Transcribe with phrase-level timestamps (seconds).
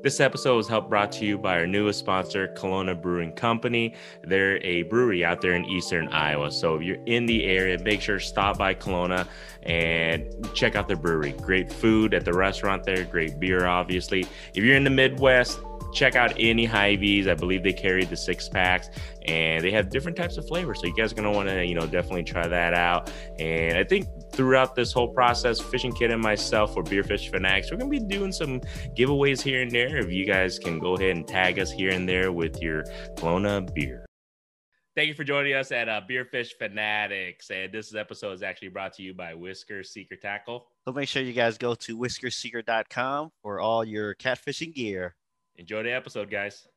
[0.00, 3.94] This episode was helped brought to you by our newest sponsor, Kalona Brewing Company.
[4.22, 6.52] They're a brewery out there in eastern Iowa.
[6.52, 9.26] So if you're in the area, make sure to stop by Kalona
[9.64, 10.24] and
[10.54, 11.32] check out their brewery.
[11.32, 14.24] Great food at the restaurant there, great beer, obviously.
[14.54, 15.58] If you're in the Midwest,
[15.92, 17.28] check out any Hy-Vees.
[17.28, 18.90] I believe they carry the six packs
[19.26, 20.80] and they have different types of flavors.
[20.80, 23.12] So you guys are gonna want to, you know, definitely try that out.
[23.38, 27.70] And I think throughout this whole process, Fishing Kit and myself for Beer Fish Fanatics,
[27.70, 28.60] we're gonna be doing some
[28.96, 29.96] giveaways here and there.
[29.98, 32.84] If you guys can go ahead and tag us here and there with your
[33.16, 34.04] Kalona beer.
[34.98, 37.50] Thank you for joining us at uh, Beer Fish Fanatics.
[37.50, 40.66] And this episode is actually brought to you by Whisker Seeker Tackle.
[40.84, 45.14] So make sure you guys go to whiskerseeker.com for all your catfishing gear.
[45.58, 46.68] Enjoy the episode, guys.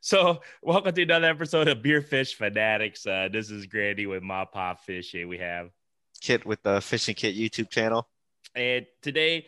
[0.00, 3.06] So, welcome to another episode of Beer Fish Fanatics.
[3.06, 5.28] Uh, this is Grandy with MaPop Fish, Fishing.
[5.28, 5.70] We have
[6.22, 8.08] Kit with the Fishing Kit YouTube channel.
[8.54, 9.46] And today,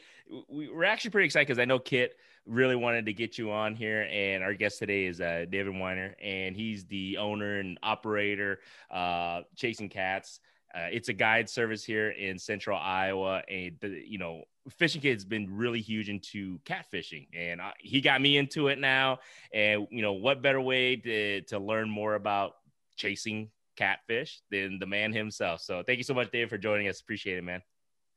[0.51, 3.75] we, we're actually pretty excited because I know Kit really wanted to get you on
[3.75, 4.09] here.
[4.11, 9.43] And our guest today is uh, David Wyner, and he's the owner and operator, uh,
[9.57, 10.41] Chasin' Cats.
[10.75, 13.43] Uh, it's a guide service here in central Iowa.
[13.49, 17.29] And, the, you know, Fishing Kit's been really huge into catfishing.
[17.33, 19.21] And I, he got me into it now.
[19.53, 22.57] And, you know, what better way to, to learn more about
[22.97, 25.61] chasing catfish than the man himself?
[25.61, 27.01] So thank you so much, Dave, for joining us.
[27.01, 27.63] Appreciate it, man.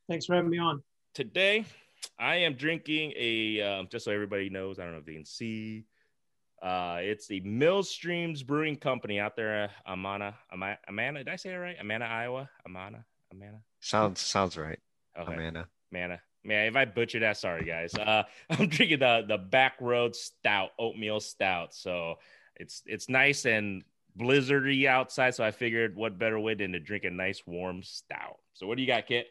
[0.10, 0.82] Thanks for having me on.
[1.14, 1.64] Today,
[2.20, 4.80] I am drinking a um, just so everybody knows.
[4.80, 5.86] I don't know if they can see.
[6.62, 11.20] Uh, it's the Millstreams Brewing Company out there, uh, Amana, Amana, Amana.
[11.20, 11.78] Did I say it right?
[11.80, 12.50] Amana, Iowa.
[12.66, 13.62] Amana, Amana.
[13.80, 14.80] Sounds sounds right.
[15.18, 15.34] Okay.
[15.34, 15.68] Amanda.
[15.94, 16.22] Amana.
[16.44, 17.94] Man, if I butchered that, sorry guys.
[17.94, 21.74] Uh, I'm drinking the the Back Road Stout, oatmeal stout.
[21.74, 22.16] So
[22.56, 23.84] it's it's nice and
[24.18, 25.36] blizzardy outside.
[25.36, 28.38] So I figured, what better way than to drink a nice warm stout?
[28.54, 29.28] So what do you got, Kit?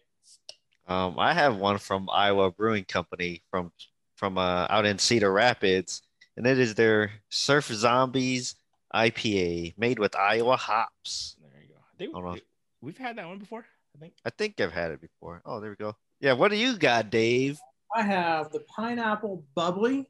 [0.87, 3.73] Um, I have one from Iowa Brewing Company from
[4.17, 6.03] from uh, out in Cedar Rapids,
[6.37, 8.55] and it is their Surf Zombies
[8.95, 11.37] IPA made with Iowa hops.
[11.41, 11.75] There you go.
[11.75, 12.41] I think Hold on.
[12.81, 13.67] we've had that one before.
[13.97, 14.15] I think.
[14.25, 15.43] I think I've had it before.
[15.45, 15.97] Oh, there we go.
[16.21, 17.59] Yeah, what do you got, Dave?
[17.95, 20.07] I have the pineapple bubbly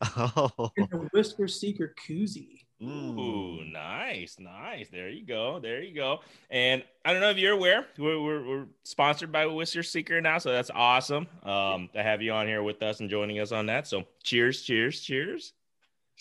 [0.16, 2.60] Oh, and the whisker seeker koozie.
[2.84, 3.18] Mm.
[3.18, 4.88] Ooh, nice, nice.
[4.88, 5.58] There you go.
[5.60, 6.20] There you go.
[6.50, 10.38] And I don't know if you're aware, we're, we're, we're sponsored by Whisker Seeker now,
[10.38, 13.66] so that's awesome um, to have you on here with us and joining us on
[13.66, 13.86] that.
[13.86, 15.52] So cheers, cheers, cheers.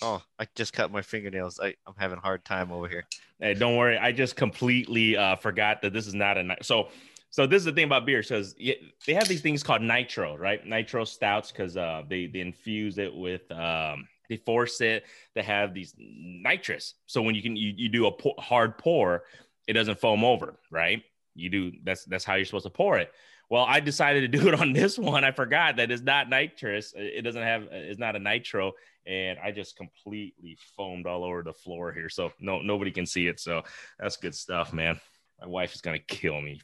[0.02, 1.60] oh, I just cut my fingernails.
[1.62, 3.06] I, I'm having a hard time over here.
[3.40, 3.98] Hey, don't worry.
[3.98, 6.90] I just completely uh, forgot that this is not a ni- so.
[7.30, 8.22] So this is the thing about beer.
[8.22, 10.64] Says they have these things called nitro, right?
[10.64, 15.74] Nitro stouts because uh, they they infuse it with um, they force it to have
[15.74, 16.96] these nitrous.
[17.06, 19.24] So when you can you, you do a pour, hard pour,
[19.68, 21.04] it doesn't foam over, right?
[21.36, 23.12] You do that's that's how you're supposed to pour it.
[23.50, 25.24] Well, I decided to do it on this one.
[25.24, 26.94] I forgot that it's not nitrous.
[26.96, 28.74] It doesn't have it's not a nitro,
[29.06, 32.10] and I just completely foamed all over the floor here.
[32.10, 33.40] So no nobody can see it.
[33.40, 33.64] So
[34.00, 35.00] that's good stuff, man.
[35.42, 36.62] My wife is gonna kill me.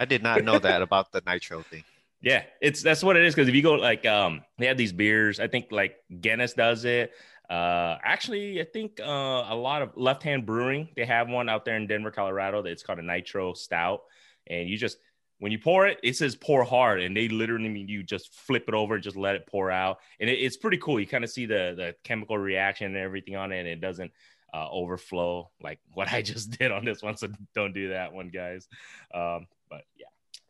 [0.00, 1.84] I did not know that about the nitro thing.
[2.20, 3.34] Yeah, it's that's what it is.
[3.34, 5.38] Because if you go like um, they have these beers.
[5.40, 7.12] I think like Guinness does it.
[7.48, 11.64] Uh, actually, I think uh, a lot of Left Hand Brewing they have one out
[11.64, 12.62] there in Denver, Colorado.
[12.62, 14.00] That It's called a Nitro Stout,
[14.48, 14.98] and you just
[15.38, 18.64] when you pour it, it says pour hard, and they literally mean you just flip
[18.66, 20.98] it over and just let it pour out, and it, it's pretty cool.
[20.98, 24.10] You kind of see the the chemical reaction and everything on it, and it doesn't
[24.52, 27.16] uh, overflow like what I just did on this one.
[27.16, 28.66] So don't do that one, guys.
[29.14, 30.06] Um, but yeah,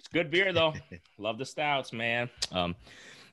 [0.09, 0.75] it's good beer though.
[1.19, 2.31] Love the stouts, man.
[2.53, 2.75] Um,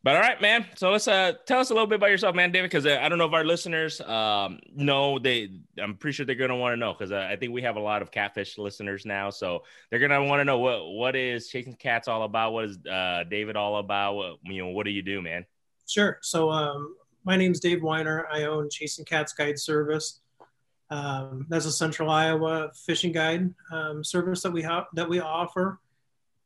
[0.03, 0.67] but all right, man.
[0.75, 2.69] So let's uh tell us a little bit about yourself, man, David.
[2.69, 5.49] Because uh, I don't know if our listeners um know they.
[5.81, 7.79] I'm pretty sure they're gonna want to know because uh, I think we have a
[7.79, 9.31] lot of catfish listeners now.
[9.31, 12.53] So they're gonna want to know what what is chasing cats all about.
[12.53, 14.13] What is uh David all about?
[14.13, 15.45] What, you know, what do you do, man?
[15.87, 16.19] Sure.
[16.21, 18.25] So um, my name's Dave Wyner.
[18.31, 20.19] I own Chasin' Cats Guide Service.
[20.91, 25.79] Um, that's a Central Iowa fishing guide um, service that we have that we offer.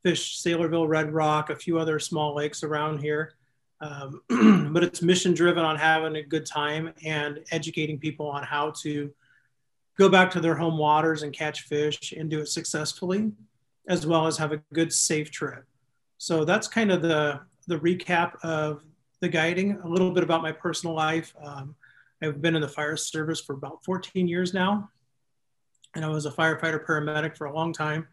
[0.02, 3.34] Fish Saylorville, Red Rock, a few other small lakes around here.
[3.80, 4.22] Um,
[4.72, 9.10] but it's mission driven on having a good time and educating people on how to
[9.98, 13.32] go back to their home waters and catch fish and do it successfully,
[13.88, 15.64] as well as have a good, safe trip.
[16.18, 18.82] So that's kind of the the recap of
[19.20, 19.78] the guiding.
[19.84, 21.34] A little bit about my personal life.
[21.42, 21.74] Um,
[22.22, 24.90] I've been in the fire service for about 14 years now,
[25.94, 28.08] and I was a firefighter paramedic for a long time.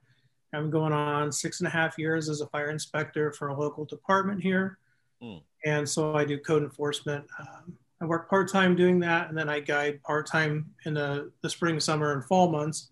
[0.53, 3.85] I'm going on six and a half years as a fire inspector for a local
[3.85, 4.77] department here.
[5.21, 5.37] Hmm.
[5.65, 9.49] And so I do code enforcement um, I work part time doing that, and then
[9.49, 12.89] I guide part time in the, the spring, summer, and fall months.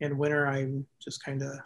[0.00, 1.58] In winter, I'm just kind of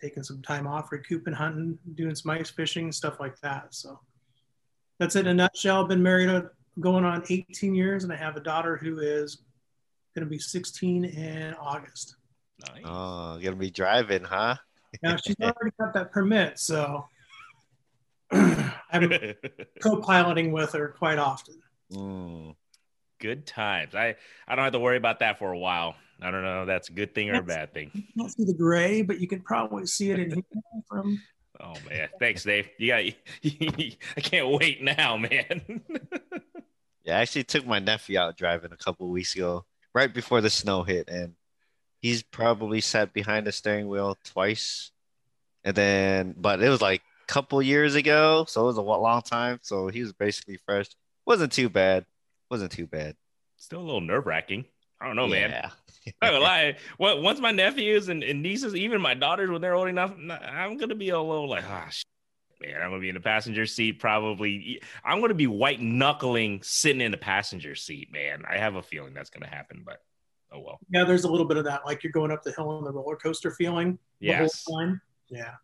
[0.00, 3.74] taking some time off, recouping, hunting, doing some ice fishing, stuff like that.
[3.74, 4.00] So
[4.98, 5.84] that's it in a nutshell.
[5.84, 6.42] Been married uh,
[6.80, 9.42] going on 18 years, and I have a daughter who is
[10.16, 12.16] going to be 16 in August.
[12.66, 12.82] Nice.
[12.84, 14.56] Oh, gonna be driving, huh?
[15.02, 17.06] Yeah, she's already got that permit, so
[18.30, 19.34] I'm
[19.80, 21.54] co-piloting with her quite often.
[21.92, 22.54] Mm.
[23.20, 23.94] Good times.
[23.94, 24.16] I
[24.46, 25.96] I don't have to worry about that for a while.
[26.20, 26.62] I don't know.
[26.62, 27.90] If that's a good thing or a bad thing.
[27.94, 30.42] You can't see the gray, but you can probably see it in here
[30.88, 31.20] from.
[31.60, 32.68] Oh man, thanks, Dave.
[32.78, 33.00] You got.
[34.16, 35.82] I can't wait now, man.
[37.02, 40.50] yeah, I actually took my nephew out driving a couple weeks ago, right before the
[40.50, 41.34] snow hit, and
[42.00, 44.90] he's probably sat behind the steering wheel twice,
[45.64, 49.22] and then, but it was like a couple years ago, so it was a long
[49.22, 49.58] time.
[49.62, 50.88] So he was basically fresh.
[51.26, 52.06] wasn't too bad.
[52.50, 53.16] wasn't too bad.
[53.56, 54.64] Still a little nerve wracking.
[55.00, 55.48] I don't know, yeah.
[55.48, 55.70] man.
[56.22, 56.76] I'm gonna lie.
[56.98, 60.94] Once my nephews and, and, nieces, even my daughters, when they're old enough, I'm gonna
[60.94, 64.00] be a little like, ah, oh, man, I'm gonna be in the passenger seat.
[64.00, 68.44] Probably, I'm gonna be white knuckling sitting in the passenger seat, man.
[68.48, 70.00] I have a feeling that's gonna happen, but
[70.52, 70.78] oh well.
[70.90, 72.92] Yeah, there's a little bit of that, like you're going up the hill on the
[72.92, 73.98] roller coaster feeling.
[74.20, 74.64] Yes.
[75.28, 75.54] Yeah.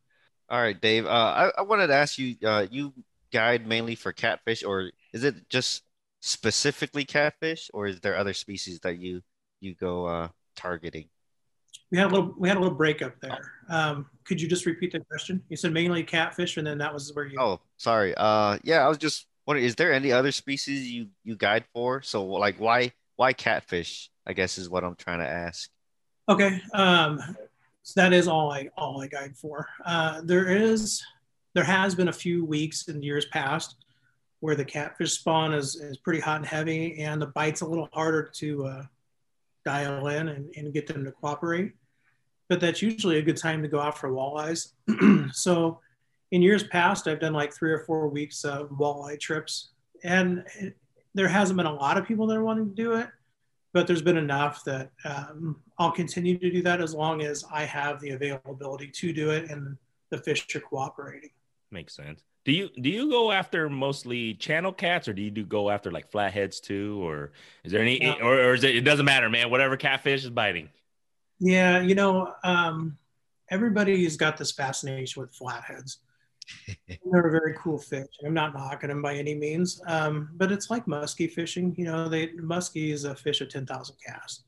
[0.48, 1.06] All right, Dave.
[1.06, 2.36] Uh, I, I wanted to ask you.
[2.44, 2.92] Uh, you
[3.32, 5.82] guide mainly for catfish, or is it just
[6.20, 9.20] specifically catfish, or is there other species that you
[9.60, 11.08] you go uh, targeting?
[11.90, 13.38] We had a little we had a little breakup there.
[13.68, 15.42] Um, could you just repeat the question?
[15.48, 17.36] You said mainly catfish, and then that was where you.
[17.38, 18.14] Oh, sorry.
[18.16, 22.02] Uh, yeah, I was just wondering, is there any other species you you guide for?
[22.02, 24.10] So, like, why why catfish?
[24.26, 25.70] I guess is what I'm trying to ask.
[26.28, 27.20] Okay, um,
[27.82, 29.68] so that is all I all I guide for.
[29.84, 31.02] Uh, there is
[31.54, 33.76] there has been a few weeks in years past
[34.40, 37.88] where the catfish spawn is, is pretty hot and heavy and the bite's a little
[37.94, 38.82] harder to uh,
[39.64, 41.72] dial in and, and get them to cooperate.
[42.50, 44.72] But that's usually a good time to go out for walleyes.
[45.32, 45.80] so
[46.30, 49.70] in years past, I've done like three or four weeks of walleye trips.
[50.02, 50.76] And it,
[51.14, 53.08] there hasn't been a lot of people that are wanting to do it,
[53.74, 57.64] but there's been enough that um, I'll continue to do that as long as I
[57.64, 59.76] have the availability to do it and
[60.10, 61.30] the fish are cooperating.
[61.72, 62.22] Makes sense.
[62.44, 65.90] Do you do you go after mostly channel cats, or do you do go after
[65.90, 67.32] like flatheads too, or
[67.64, 68.16] is there any, yeah.
[68.22, 68.76] or, or is it?
[68.76, 69.50] It doesn't matter, man.
[69.50, 70.68] Whatever catfish is biting.
[71.40, 72.98] Yeah, you know, um,
[73.50, 75.98] everybody's got this fascination with flatheads.
[76.86, 78.08] They're a very cool fish.
[78.24, 81.74] I'm not knocking them by any means, um, but it's like muskie fishing.
[81.76, 84.44] You know, they muskie is a fish of ten thousand casts.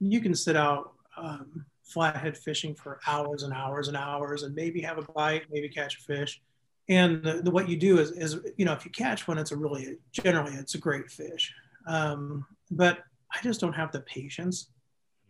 [0.00, 4.80] You can sit out um, flathead fishing for hours and hours and hours, and maybe
[4.82, 6.40] have a bite, maybe catch a fish
[6.88, 9.52] and the, the, what you do is, is you know if you catch one it's
[9.52, 11.52] a really generally it's a great fish
[11.86, 13.00] um, but
[13.34, 14.70] i just don't have the patience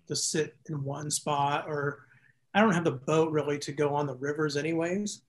[0.07, 2.07] to sit in one spot or
[2.55, 5.23] i don't have the boat really to go on the rivers anyways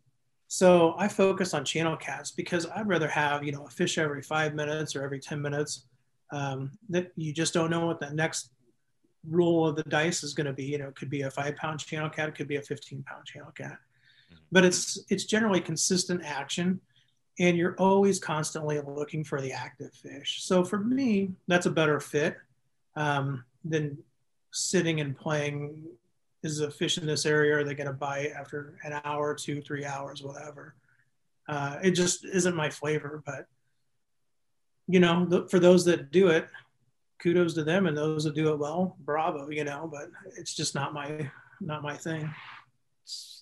[0.51, 4.21] so i focus on channel cats because i'd rather have you know a fish every
[4.21, 5.85] five minutes or every 10 minutes
[6.31, 8.51] um, that you just don't know what the next
[9.27, 10.63] roll of the dice is going to be.
[10.63, 13.03] You know it could be a five pound channel cat it could be a 15
[13.03, 13.77] pound channel cat.
[14.51, 16.79] But it's it's generally consistent action
[17.39, 20.43] and you're always constantly looking for the active fish.
[20.43, 22.37] So for me that's a better fit
[22.95, 23.97] um, than
[24.51, 25.83] sitting and playing
[26.43, 29.61] is a fish in this area are they going to bite after an hour two
[29.61, 30.75] three hours whatever
[31.47, 33.47] uh, it just isn't my flavor but
[34.87, 36.47] you know the, for those that do it
[37.21, 40.75] kudos to them and those that do it well bravo you know but it's just
[40.75, 41.29] not my
[41.59, 42.29] not my thing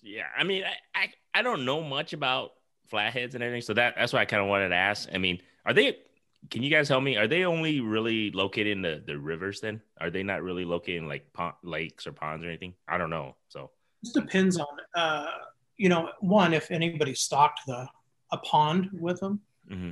[0.01, 2.51] yeah, I mean, I, I, I don't know much about
[2.87, 5.09] flatheads and everything, so that that's why I kind of wanted to ask.
[5.13, 5.97] I mean, are they?
[6.49, 7.17] Can you guys help me?
[7.17, 9.59] Are they only really located in the, the rivers?
[9.59, 12.73] Then are they not really located in like pond, lakes or ponds or anything?
[12.87, 13.35] I don't know.
[13.49, 15.27] So this depends on, uh,
[15.77, 17.87] you know, one if anybody stocked the
[18.31, 19.41] a pond with them.
[19.69, 19.91] Mm-hmm.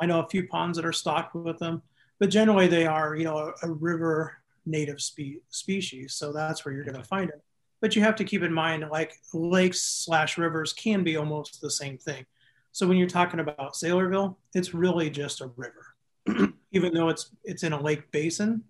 [0.00, 1.82] I know a few ponds that are stocked with them,
[2.18, 6.14] but generally they are, you know, a, a river native spe- species.
[6.14, 7.42] So that's where you're going to find it
[7.82, 11.70] but you have to keep in mind like lakes slash rivers can be almost the
[11.70, 12.24] same thing.
[12.72, 15.94] So when you're talking about Saylorville, it's really just a river,
[16.72, 18.64] even though it's it's in a lake basin.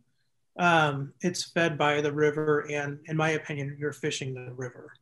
[0.58, 4.92] Um, it's fed by the river, and in my opinion, you're fishing the river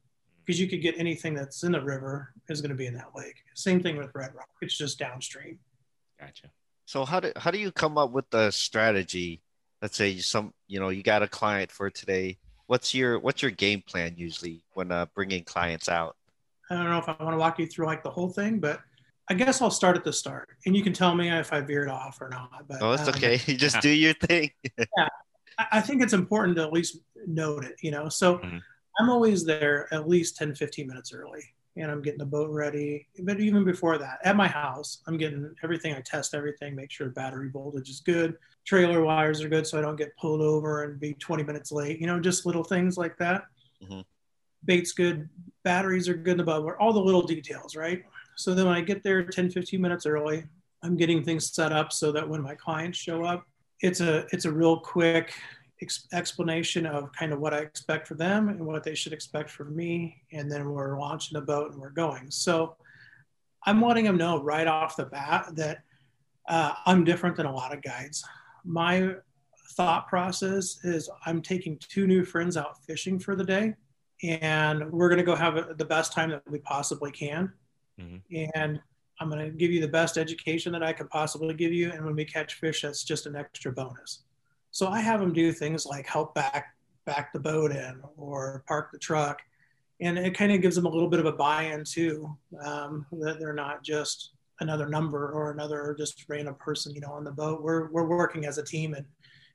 [0.45, 3.11] because you could get anything that's in the river is going to be in that
[3.17, 3.37] lake.
[3.55, 5.59] Same thing with Red Rock; it's just downstream.
[6.21, 6.51] Gotcha.
[6.85, 9.43] So how do how do you come up with the strategy?
[9.83, 12.39] Let's say some you know you got a client for today
[12.71, 16.15] what's your what's your game plan usually when uh, bringing clients out?
[16.71, 18.81] I don't know if I want to walk you through like the whole thing, but
[19.31, 21.89] I guess I'll start at the start, and you can tell me if I veered
[21.89, 22.67] off or not.
[22.69, 23.41] But Oh, it's um, okay.
[23.47, 24.51] You just do your thing.
[24.99, 25.09] I-
[25.73, 28.09] I think it's important to at least note it, you know.
[28.09, 28.61] So Mhm.
[28.99, 31.45] I'm always there at least 10, 15 minutes early,
[31.77, 33.07] and I'm getting the boat ready.
[33.23, 35.95] But even before that, at my house, I'm getting everything.
[35.95, 39.83] I test everything, make sure battery voltage is good, trailer wires are good, so I
[39.83, 42.01] don't get pulled over and be 20 minutes late.
[42.01, 43.45] You know, just little things like that.
[43.85, 44.05] Mhm.
[44.65, 45.29] Bait's good,
[45.63, 48.03] batteries are good in the boat, all the little details, right?
[48.37, 50.45] So then when I get there 10, 15 minutes early,
[50.83, 53.45] I'm getting things set up so that when my clients show up,
[53.81, 55.35] it's a it's a real quick
[55.83, 59.51] ex- explanation of kind of what I expect for them and what they should expect
[59.51, 62.31] from me, and then we're launching the boat and we're going.
[62.31, 62.77] So
[63.67, 65.79] I'm letting them know right off the bat that
[66.49, 68.25] uh, I'm different than a lot of guides.
[68.65, 69.15] My
[69.73, 73.75] thought process is I'm taking two new friends out fishing for the day,
[74.23, 77.53] and we're going to go have the best time that we possibly can.
[78.01, 78.51] Mhm.
[78.55, 78.81] And
[79.21, 81.93] I'm going to give you the best education that I could possibly give you.
[81.93, 84.23] And when we catch fish, that's just an extra bonus.
[84.71, 86.75] So I have them do things like help back
[87.07, 89.41] back the boat in or park the truck,
[90.01, 93.39] and it kind of gives them a little bit of a buy-in too, um, that
[93.41, 97.63] they're not just another number or another just random person, you know, on the boat.
[97.63, 99.07] We're we're working as a team and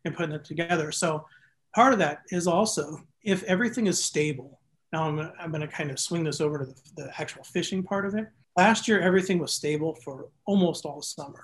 [0.03, 0.91] and putting it together.
[0.91, 1.25] So
[1.73, 4.59] part of that is also if everything is stable.
[4.93, 7.83] Now I'm, I'm going to kind of swing this over to the, the actual fishing
[7.83, 8.27] part of it.
[8.57, 11.43] Last year, everything was stable for almost all summer.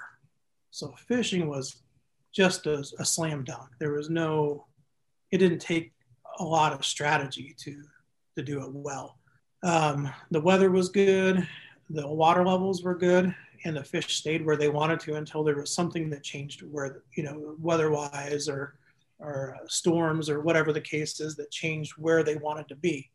[0.69, 1.83] So fishing was
[2.33, 3.69] just a, a slam dunk.
[3.79, 4.65] There was no,
[5.31, 5.91] it didn't take
[6.39, 7.83] a lot of strategy to,
[8.37, 9.17] to do it well.
[9.63, 11.45] Um, the weather was good,
[11.89, 15.57] the water levels were good, and the fish stayed where they wanted to until there
[15.57, 18.79] was something that changed where, you know, weather-wise or,
[19.19, 23.11] or storms or whatever the case is that changed where they wanted to be.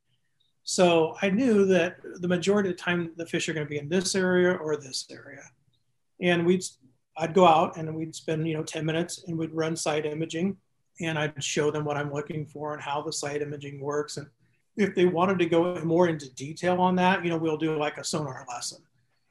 [0.68, 3.78] So I knew that the majority of the time the fish are going to be
[3.78, 5.44] in this area or this area.
[6.20, 6.64] And we'd
[7.16, 10.56] I'd go out and we'd spend, you know, 10 minutes and we'd run site imaging
[11.00, 14.16] and I'd show them what I'm looking for and how the site imaging works.
[14.16, 14.26] And
[14.76, 17.96] if they wanted to go more into detail on that, you know, we'll do like
[17.96, 18.82] a sonar lesson.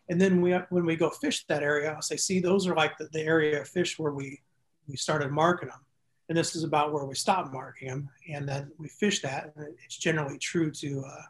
[0.08, 2.98] And then we, when we go fish that area, I'll say, see, those are like
[2.98, 4.39] the, the area of fish where we,
[4.88, 5.82] we started marking them.
[6.27, 8.10] And this is about where we stop marking them.
[8.29, 9.53] And then we fish that.
[9.55, 11.22] And it's generally true to, uh,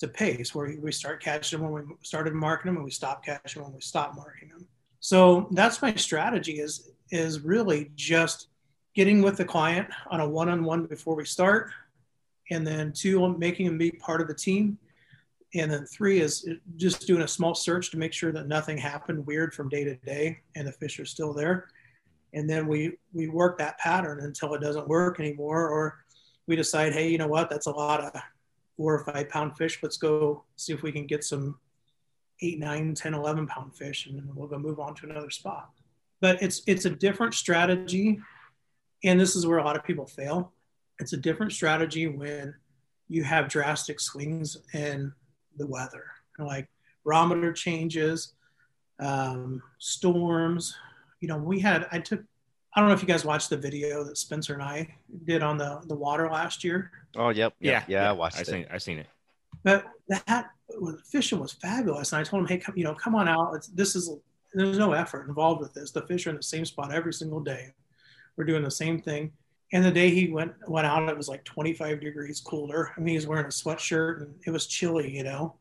[0.00, 3.24] to pace where we start catching them when we started marking them and we stop
[3.24, 4.66] catching them when we stop marking them.
[5.00, 8.48] So that's my strategy is, is really just
[8.94, 11.70] getting with the client on a one-on-one before we start.
[12.50, 14.78] And then two, making them be part of the team
[15.54, 19.26] and then three is just doing a small search to make sure that nothing happened
[19.26, 21.68] weird from day to day and the fish are still there
[22.36, 26.04] and then we we work that pattern until it doesn't work anymore or
[26.46, 27.50] we decide hey you know what?
[27.50, 28.12] That's a lot of
[28.76, 29.80] four or five pound fish.
[29.82, 31.58] Let's go see if we can get some
[32.42, 35.70] eight nine ten eleven pound fish and we'll go move on to another spot.
[36.20, 38.20] But it's it's a different strategy
[39.02, 40.52] and this is where a lot of people fail.
[40.98, 42.54] It's a different strategy when
[43.08, 45.12] you have drastic swings in
[45.56, 46.04] the weather,
[46.38, 46.68] like
[47.04, 48.34] barometer changes,
[48.98, 50.76] um, storms.
[51.20, 52.22] You know, we had, I took,
[52.74, 54.94] I don't know if you guys watched the video that Spencer and I
[55.24, 57.54] did on the, the water last year, Oh, yep.
[57.60, 58.46] Yeah, yep, yeah, I watched I it.
[58.46, 59.06] seen I seen it.
[59.62, 60.50] but that
[61.10, 62.12] fishing was fabulous.
[62.12, 63.54] And I told him, hey, come, you know, come on out.
[63.54, 64.10] It's, this is,
[64.52, 65.90] there's no effort involved with this.
[65.92, 67.72] The fish are in the same spot every single day.
[68.36, 69.32] We're doing the same thing.
[69.72, 72.92] And the day he went went out, it was like 25 degrees cooler.
[72.96, 75.54] I mean, he was wearing a sweatshirt and it was chilly, you know.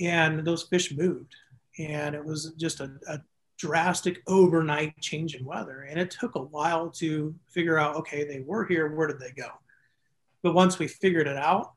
[0.00, 1.34] And those fish moved,
[1.78, 3.20] and it was just a, a
[3.58, 5.86] drastic overnight change in weather.
[5.88, 8.94] And it took a while to figure out, okay, they were here.
[8.94, 9.48] Where did they go?
[10.42, 11.72] But once we figured it out,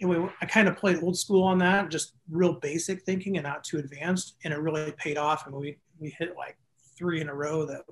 [0.00, 3.44] and we, I kind of played old school on that, just real basic thinking and
[3.44, 5.46] not too advanced, and it really paid off.
[5.46, 6.56] And we we hit like
[6.96, 7.82] three in a row that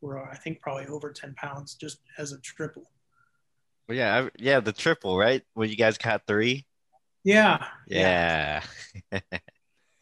[0.00, 2.90] were I think probably over 10 pounds just as a triple.
[3.88, 5.42] Well, yeah, I, yeah, the triple, right?
[5.54, 6.66] When you guys caught three.
[7.24, 7.64] Yeah.
[7.86, 8.62] Yeah.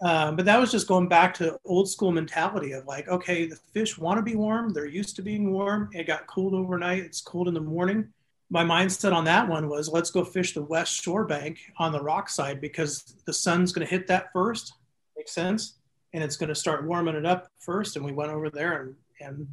[0.03, 3.57] Um, but that was just going back to old school mentality of like, okay, the
[3.57, 4.73] fish want to be warm.
[4.73, 5.89] They're used to being warm.
[5.93, 7.03] It got cold overnight.
[7.05, 8.13] It's cold in the morning.
[8.51, 12.03] My mindset on that one was let's go fish the west shore bank on the
[12.03, 14.75] rock side because the sun's going to hit that first.
[15.17, 15.79] Makes sense.
[16.13, 17.97] And it's going to start warming it up first.
[17.97, 19.49] And we went over there and, and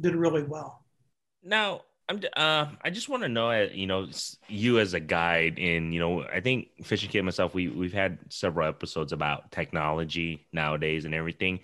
[0.00, 0.84] did really well.
[1.42, 4.08] Now, I'm uh, I just want to know, uh, you know,
[4.48, 7.92] you as a guide, and you know, I think Fishing Kit and myself, we we've
[7.92, 11.60] had several episodes about technology nowadays and everything.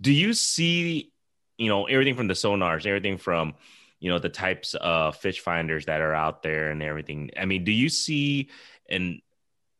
[0.00, 1.12] Do you see,
[1.58, 3.54] you know, everything from the sonars, everything from,
[3.98, 7.30] you know, the types of fish finders that are out there and everything?
[7.38, 8.50] I mean, do you see
[8.88, 9.20] and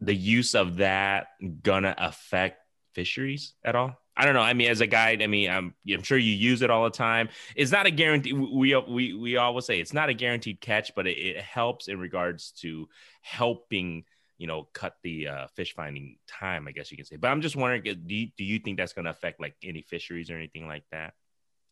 [0.00, 1.28] the use of that
[1.62, 2.58] gonna affect
[2.94, 3.99] fisheries at all?
[4.16, 4.40] I don't know.
[4.40, 6.90] I mean, as a guide, I mean, I'm, I'm sure you use it all the
[6.90, 7.28] time.
[7.56, 8.32] It's not a guarantee.
[8.32, 11.98] We we we always say it's not a guaranteed catch, but it, it helps in
[11.98, 12.88] regards to
[13.22, 14.04] helping
[14.36, 16.66] you know cut the uh, fish finding time.
[16.68, 17.16] I guess you can say.
[17.16, 19.82] But I'm just wondering, do you, do you think that's going to affect like any
[19.82, 21.14] fisheries or anything like that?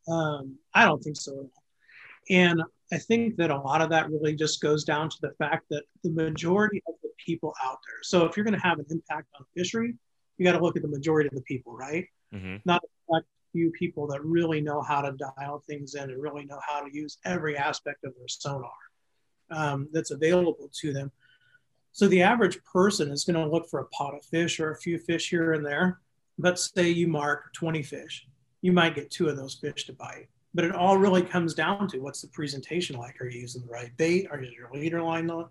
[0.08, 1.50] Um, I don't think so.
[2.30, 5.66] And I think that a lot of that really just goes down to the fact
[5.70, 8.02] that the majority of the people out there.
[8.02, 9.94] So if you're going to have an impact on fishery,
[10.36, 12.06] you got to look at the majority of the people, right?
[12.34, 12.56] Mm-hmm.
[12.64, 13.20] Not a
[13.52, 16.94] few people that really know how to dial things in and really know how to
[16.94, 18.70] use every aspect of their sonar
[19.50, 21.10] um, that's available to them.
[21.92, 24.76] So the average person is going to look for a pot of fish or a
[24.76, 26.00] few fish here and there.
[26.38, 28.26] But say you mark 20 fish,
[28.60, 30.28] you might get two of those fish to bite.
[30.54, 33.20] But it all really comes down to what's the presentation like?
[33.20, 34.28] Are you using the right bait?
[34.30, 35.48] Are your leader line the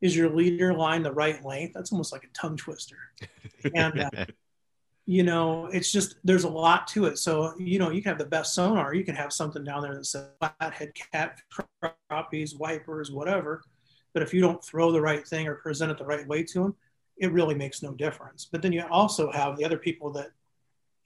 [0.00, 1.74] is your leader line the right length?
[1.74, 2.96] That's almost like a tongue twister.
[3.74, 4.26] And uh,
[5.12, 7.18] you know, it's just there's a lot to it.
[7.18, 9.94] So you know, you can have the best sonar, you can have something down there
[9.94, 11.38] that says flathead cat
[12.10, 13.62] crappies, wipers, whatever.
[14.14, 16.62] But if you don't throw the right thing or present it the right way to
[16.62, 16.74] them,
[17.18, 18.48] it really makes no difference.
[18.50, 20.30] But then you also have the other people that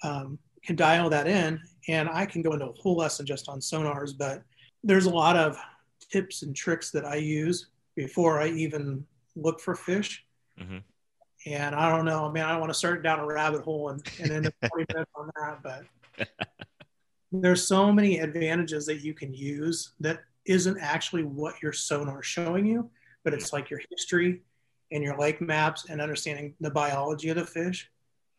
[0.04, 3.58] um, can dial that in, and I can go into a whole lesson just on
[3.58, 4.12] sonars.
[4.16, 4.44] But
[4.84, 5.58] there's a lot of
[6.12, 10.24] tips and tricks that I use before I even look for fish.
[10.60, 10.78] Mm-hmm.
[11.46, 13.90] And I don't know, I mean, I don't want to start down a rabbit hole
[13.90, 16.28] and, and end up 20 minutes on that, but
[17.30, 22.26] there's so many advantages that you can use that isn't actually what your sonar is
[22.26, 22.90] showing you,
[23.24, 24.42] but it's like your history
[24.90, 27.90] and your lake maps and understanding the biology of the fish.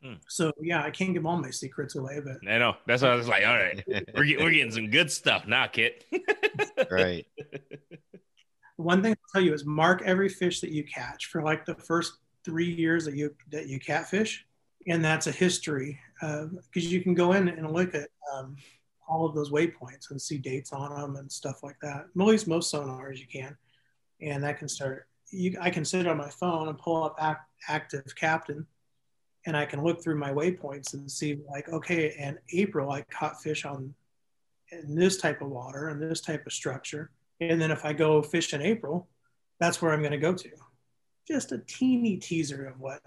[0.03, 0.13] Hmm.
[0.27, 3.15] So yeah, I can't give all my secrets away, but I know that's what I
[3.15, 3.45] was like.
[3.47, 6.05] All right, we're getting, we're getting some good stuff now, Kit.
[6.91, 7.25] right.
[8.75, 11.73] One thing I'll tell you is mark every fish that you catch for like the
[11.73, 12.13] first
[12.43, 14.45] three years that you that you catfish,
[14.87, 18.55] and that's a history because uh, you can go in and look at um,
[19.07, 22.05] all of those waypoints and see dates on them and stuff like that.
[22.15, 23.55] At least most sonars you can,
[24.21, 25.07] and that can start.
[25.29, 28.65] You, I can sit on my phone and pull up act, ActiveCaptain
[29.47, 33.41] and I can look through my waypoints and see like, okay, in April I caught
[33.41, 33.93] fish on
[34.71, 37.11] in this type of water and this type of structure.
[37.39, 39.07] And then if I go fish in April,
[39.59, 40.49] that's where I'm going to go to.
[41.27, 43.01] Just a teeny teaser of what.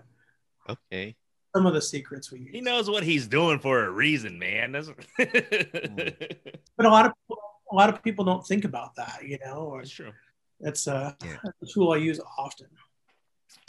[0.69, 1.17] Okay.
[1.55, 2.51] Some of the secrets we use.
[2.53, 4.73] He knows what he's doing for a reason, man.
[5.19, 7.39] but a lot of people,
[7.73, 9.63] a lot of people don't think about that, you know.
[9.63, 10.13] Or, That's true.
[10.61, 11.37] That's uh, yeah.
[11.63, 12.67] a tool I use often.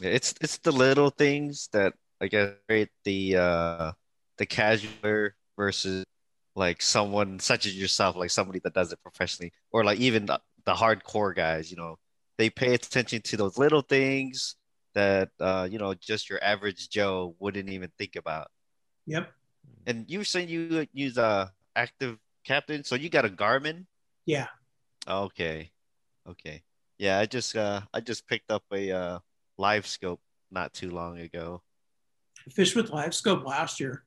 [0.02, 3.92] It's it's the little things that I guess right the uh
[4.38, 6.06] the casualer versus
[6.56, 10.40] like someone such as yourself, like somebody that does it professionally, or like even the,
[10.66, 11.98] the hardcore guys, you know,
[12.42, 14.56] they pay attention to those little things
[14.96, 18.48] that uh, you know, just your average Joe wouldn't even think about.
[19.06, 19.32] Yep.
[19.86, 23.86] And you said you use a active captain, so you got a Garmin?
[24.26, 24.48] Yeah.
[25.08, 25.70] Okay.
[26.28, 26.64] Okay.
[26.98, 29.20] Yeah, I just uh I just picked up a uh
[29.60, 31.62] LiveScope not too long ago.
[32.50, 34.04] Fish with LiveScope last year.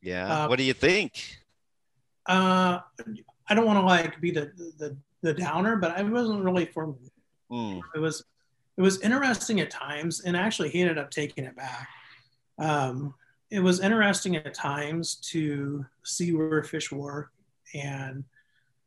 [0.00, 0.44] Yeah.
[0.44, 1.38] Uh, what do you think?
[2.24, 2.80] Uh,
[3.46, 6.94] I don't want to like be the, the the downer, but I wasn't really for.
[7.50, 7.80] Mm.
[7.94, 8.24] It was
[8.76, 11.88] it was interesting at times, and actually he ended up taking it back.
[12.58, 13.14] Um,
[13.50, 17.30] it was interesting at times to see where fish were
[17.72, 18.24] and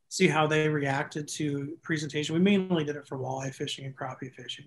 [0.09, 2.33] see how they reacted to presentation.
[2.33, 4.65] We mainly did it for walleye fishing and crappie fishing.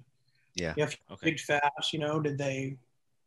[0.55, 0.75] Yeah.
[0.77, 1.31] If okay.
[1.31, 2.77] big fast, you know, did they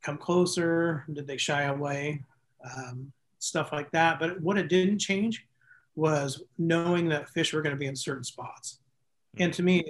[0.01, 1.05] come closer?
[1.13, 2.23] Did they shy away?
[2.63, 4.19] Um, stuff like that.
[4.19, 5.45] But what it didn't change
[5.95, 8.79] was knowing that fish were going to be in certain spots.
[9.37, 9.83] And to me,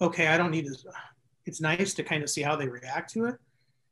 [0.00, 0.76] okay, I don't need to.
[1.44, 3.38] It's nice to kind of see how they react to it, right.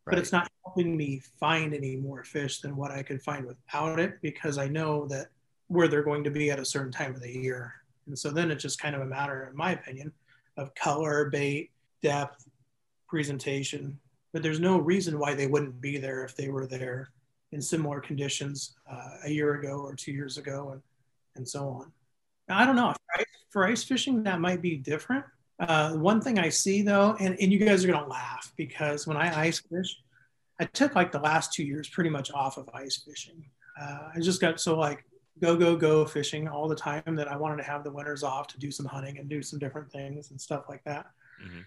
[0.07, 3.98] but it's not helping me find any more fish than what I could find without
[3.98, 5.29] it because I know that
[5.68, 7.74] where they're going to be at a certain time of the year.
[8.07, 10.12] And so then it's just kind of a matter, in my opinion,
[10.57, 11.70] of color, bait,
[12.03, 12.46] depth,
[13.09, 13.98] presentation,
[14.33, 17.11] but there's no reason why they wouldn't be there if they were there
[17.53, 20.83] in similar conditions uh, a year ago or two years ago and,
[21.37, 21.92] and so on.
[22.48, 22.92] Now, I don't know.
[22.92, 25.24] For ice, for ice fishing, that might be different.
[25.58, 29.06] Uh, one thing I see though, and, and you guys are going to laugh because
[29.06, 29.98] when I ice fish,
[30.58, 33.44] I took like the last two years pretty much off of ice fishing.
[33.80, 35.04] Uh, I just got so like
[35.40, 38.46] go, go, go fishing all the time that I wanted to have the winters off
[38.48, 41.06] to do some hunting and do some different things and stuff like that.
[41.44, 41.60] Mm-hmm.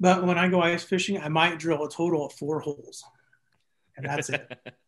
[0.00, 3.04] But when I go ice fishing, I might drill a total of four holes,
[3.96, 4.58] and that's it.
[4.66, 4.70] oh.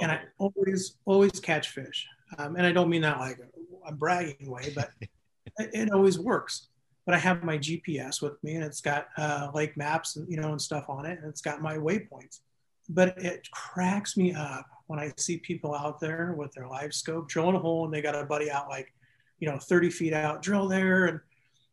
[0.00, 2.06] And I always always catch fish,
[2.38, 3.38] um, and I don't mean that like
[3.84, 4.90] a bragging way, but
[5.60, 6.68] it, always works.
[7.06, 10.36] But I have my GPS with me, and it's got uh, lake maps and you
[10.40, 12.40] know and stuff on it, and it's got my waypoints.
[12.88, 17.54] But it cracks me up when I see people out there with their LiveScope drilling
[17.54, 18.92] a hole and they got a buddy out like,
[19.38, 21.20] you know, 30 feet out, drill there and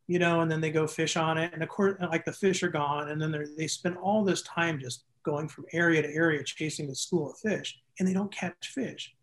[0.07, 1.53] you know, and then they go fish on it.
[1.53, 3.09] And of course, like the fish are gone.
[3.09, 6.95] And then they spend all this time just going from area to area chasing the
[6.95, 9.13] school of fish and they don't catch fish.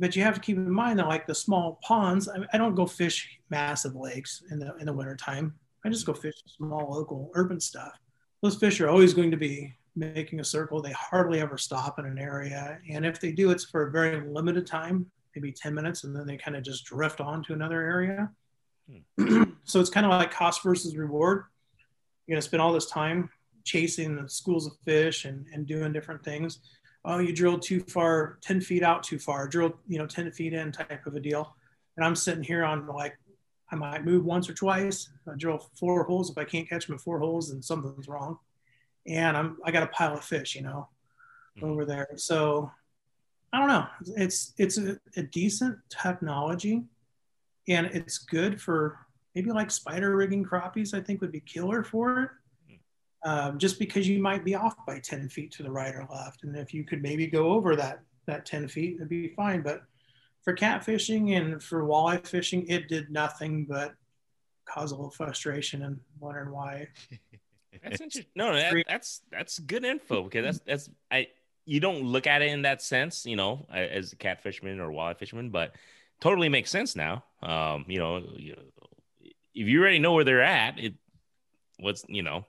[0.00, 2.74] But you have to keep in mind that like the small ponds, I, I don't
[2.74, 5.54] go fish massive lakes in the, in the wintertime.
[5.84, 7.92] I just go fish small local urban stuff.
[8.42, 10.80] Those fish are always going to be making a circle.
[10.80, 12.78] They hardly ever stop in an area.
[12.90, 15.04] And if they do, it's for a very limited time,
[15.36, 18.30] maybe 10 minutes, and then they kind of just drift on to another area.
[19.18, 19.42] Hmm.
[19.64, 21.44] so it's kind of like cost versus reward.
[22.26, 23.28] You're going to spend all this time
[23.64, 26.60] chasing the schools of fish and, and doing different things.
[27.04, 30.52] Oh, you drilled too far, 10 feet out too far, drilled, you know, 10 feet
[30.52, 31.56] in type of a deal.
[31.96, 33.16] And I'm sitting here on like,
[33.72, 35.08] I might move once or twice.
[35.26, 36.30] I drill four holes.
[36.30, 38.38] If I can't catch them four holes, then something's wrong.
[39.06, 40.88] And I'm, I got a pile of fish, you know,
[41.56, 41.70] mm-hmm.
[41.70, 42.08] over there.
[42.16, 42.70] So
[43.52, 43.86] I don't know.
[44.16, 46.84] It's, it's a, a decent technology
[47.68, 48.98] and it's good for
[49.34, 52.30] maybe like spider rigging crappies, I think would be killer for it.
[53.22, 56.42] Um, just because you might be off by 10 feet to the right or left.
[56.42, 59.60] And if you could maybe go over that, that 10 feet, it'd be fine.
[59.60, 59.82] But
[60.42, 63.94] for catfishing and for walleye fishing, it did nothing but
[64.64, 66.88] cause a little frustration and wondering why.
[67.82, 68.30] that's interesting.
[68.34, 71.28] No, that, that's that's good info because that's that's I
[71.66, 75.18] you don't look at it in that sense, you know, as a catfishman or walleye
[75.18, 75.74] fisherman, but
[76.20, 77.24] totally makes sense now.
[77.42, 78.22] Um, you know,
[79.54, 80.94] if you already know where they're at, it
[81.78, 82.46] what's you know.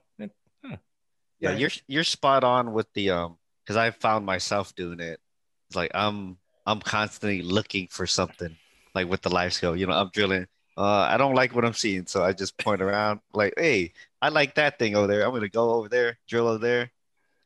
[1.42, 5.20] Yeah, you're you're spot on with the um, because I found myself doing it.
[5.68, 8.56] It's like I'm I'm constantly looking for something,
[8.94, 9.78] like with the LiveScope.
[9.78, 10.46] You know, I'm drilling.
[10.76, 14.30] Uh, I don't like what I'm seeing, so I just point around like, hey, I
[14.30, 15.24] like that thing over there.
[15.24, 16.90] I'm gonna go over there, drill over there.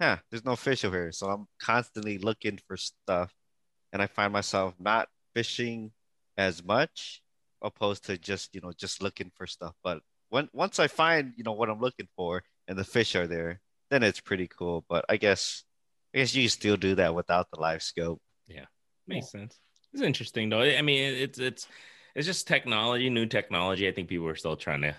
[0.01, 3.33] Yeah, there's no fish over here, so I'm constantly looking for stuff,
[3.93, 5.93] and I find myself not fishing
[6.37, 7.23] as much
[7.63, 11.45] opposed to just you know just looking for stuff but when once i find you
[11.45, 15.05] know what i'm looking for and the fish are there then it's pretty cool but
[15.09, 15.65] i guess
[16.15, 18.19] i guess you can still do that without the LiveScope.
[18.47, 18.67] Yeah
[19.07, 19.41] makes yeah.
[19.41, 19.59] sense.
[19.93, 20.63] It's interesting though.
[20.63, 21.69] I mean it's it's
[22.15, 23.89] it's just technology new technology.
[23.89, 24.95] I think people are still trying to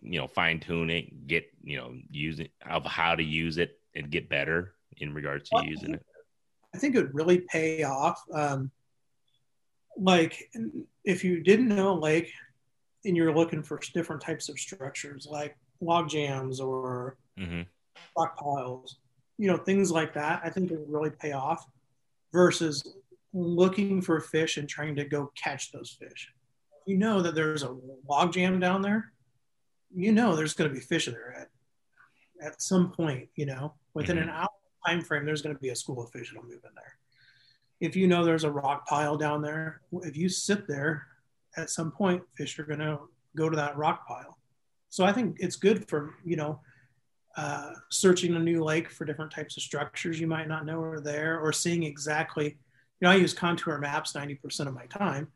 [0.00, 3.78] you know fine tune it get you know use it of how to use it
[3.94, 6.06] and get better in regards to well, using it.
[6.74, 8.70] I think it would really pay off um,
[9.96, 10.50] like
[11.04, 12.32] if you didn't know a lake
[13.04, 17.62] and you're looking for different types of structures like log jams or mm-hmm.
[18.16, 18.96] Rock piles,
[19.36, 21.66] you know, things like that, I think it would really pay off
[22.32, 22.96] versus
[23.32, 26.32] looking for fish and trying to go catch those fish.
[26.86, 27.76] You know that there's a
[28.08, 29.12] log jam down there,
[29.94, 31.48] you know there's going to be fish in there at
[32.40, 34.28] at some point, you know, within mm-hmm.
[34.28, 34.48] an hour
[34.86, 36.98] time frame, there's going to be a school of fish that'll move in there
[37.80, 41.06] if you know there's a rock pile down there, if you sit there,
[41.56, 42.98] at some point fish are going to
[43.36, 44.38] go to that rock pile.
[44.90, 46.60] So I think it's good for you know
[47.38, 50.98] uh, searching a new lake for different types of structures you might not know are
[50.98, 52.46] there, or seeing exactly.
[53.00, 55.28] You know, I use contour maps 90% of my time,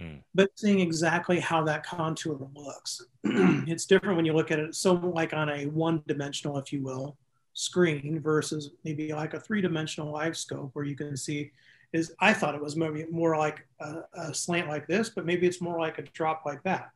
[0.00, 0.20] mm.
[0.34, 3.06] but seeing exactly how that contour looks.
[3.22, 7.16] it's different when you look at it so like on a one-dimensional, if you will,
[7.54, 11.52] screen versus maybe like a three-dimensional LiveScope where you can see
[11.92, 15.46] is I thought it was maybe more like a, a, slant like this, but maybe
[15.46, 16.90] it's more like a drop like that.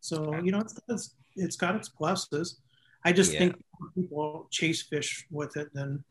[0.00, 2.56] So you know, it's it's, it's got its pluses.
[3.04, 3.38] I just yeah.
[3.40, 3.64] think
[3.94, 6.04] people chase fish with it than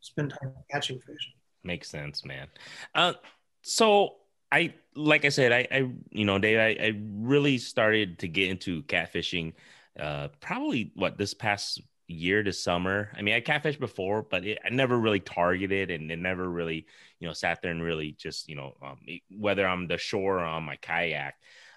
[0.00, 1.32] spend time catching fish.
[1.62, 2.48] Makes sense, man.
[2.94, 3.14] Uh,
[3.62, 4.16] so
[4.52, 8.50] I, like I said, I, I you know, Dave, I, I really started to get
[8.50, 9.54] into catfishing.
[9.98, 13.10] Uh, probably what this past year to summer.
[13.16, 16.86] I mean, I catfished before, but it, I never really targeted and it never really,
[17.18, 18.98] you know, sat there and really just, you know, um,
[19.30, 21.34] whether I'm the shore or on my kayak.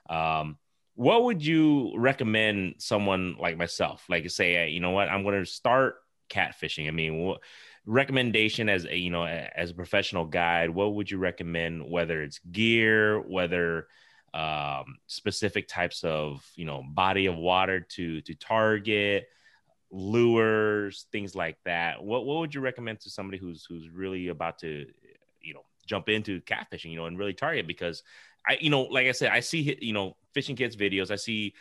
[0.10, 0.58] Um,
[0.98, 5.46] what would you recommend someone like myself, like say, you know what, I'm going to
[5.46, 6.88] start catfishing.
[6.88, 7.42] I mean, what
[7.86, 12.40] recommendation as a, you know, as a professional guide, what would you recommend, whether it's
[12.52, 13.88] gear, whether,
[14.34, 19.28] um, specific types of, you know, body of water to, to target,
[19.92, 22.04] lures, things like that.
[22.04, 24.88] What what would you recommend to somebody who's who's really about to,
[25.44, 27.68] you know, jump into catfishing, you know, and really target?
[27.68, 28.02] Because
[28.50, 31.10] I, you know, like I said, I see you know Fishing Kit's videos.
[31.10, 31.56] I see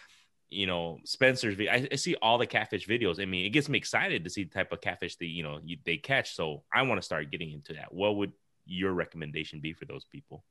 [0.50, 1.58] you know Spencer's.
[1.58, 3.18] I, I see all the catfish videos.
[3.18, 5.60] I mean, it gets me excited to see the type of catfish that you know
[5.64, 6.34] you, they catch.
[6.34, 7.94] So I want to start getting into that.
[7.94, 8.32] What would
[8.66, 10.44] your recommendation be for those people?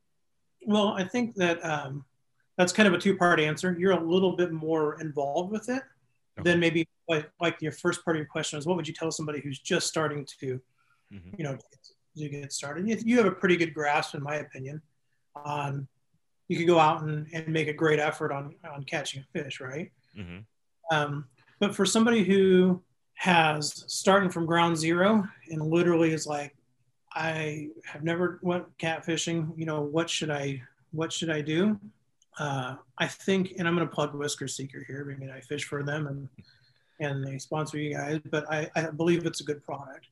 [0.66, 2.04] Well, I think that um,
[2.58, 3.76] that's kind of a two part answer.
[3.78, 5.84] You're a little bit more involved with it
[6.40, 6.50] okay.
[6.50, 9.12] than maybe like, like your first part of your question is what would you tell
[9.12, 10.60] somebody who's just starting to
[11.14, 11.30] mm-hmm.
[11.38, 11.58] you know
[12.16, 12.88] you get started.
[13.06, 14.82] You have a pretty good grasp, in my opinion,
[15.36, 15.88] on
[16.48, 19.60] you could go out and, and make a great effort on on catching a fish,
[19.60, 19.92] right?
[20.16, 20.40] hmm
[20.92, 21.26] Um,
[21.60, 22.82] but for somebody who
[23.16, 26.56] has starting from ground zero and literally is like,
[27.14, 29.58] I have never went catfishing.
[29.58, 31.80] You know, what should I what should I do?
[32.38, 35.14] Uh, I think, and I'm going to plug Whisker Seeker here.
[35.16, 36.28] I mean, I fish for them and
[37.00, 40.08] and they sponsor you guys, but I, I believe it's a good product.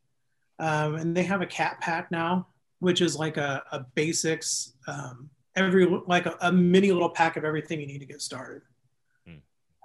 [0.59, 2.47] Um, and they have a cat pack now,
[2.79, 7.43] which is like a, a basics, um, every like a, a mini little pack of
[7.43, 8.61] everything you need to get started.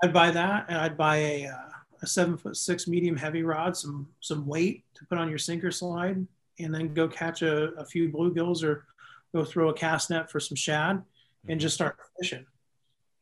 [0.03, 1.71] I'd buy that, and I'd buy a, uh,
[2.03, 5.73] a seven foot six medium heavy rod, some some weight to put on your sinker
[5.73, 6.25] slide,
[6.59, 8.87] and then go catch a, a few bluegills or
[9.35, 11.03] go throw a cast net for some shad,
[11.49, 12.47] and just start fishing.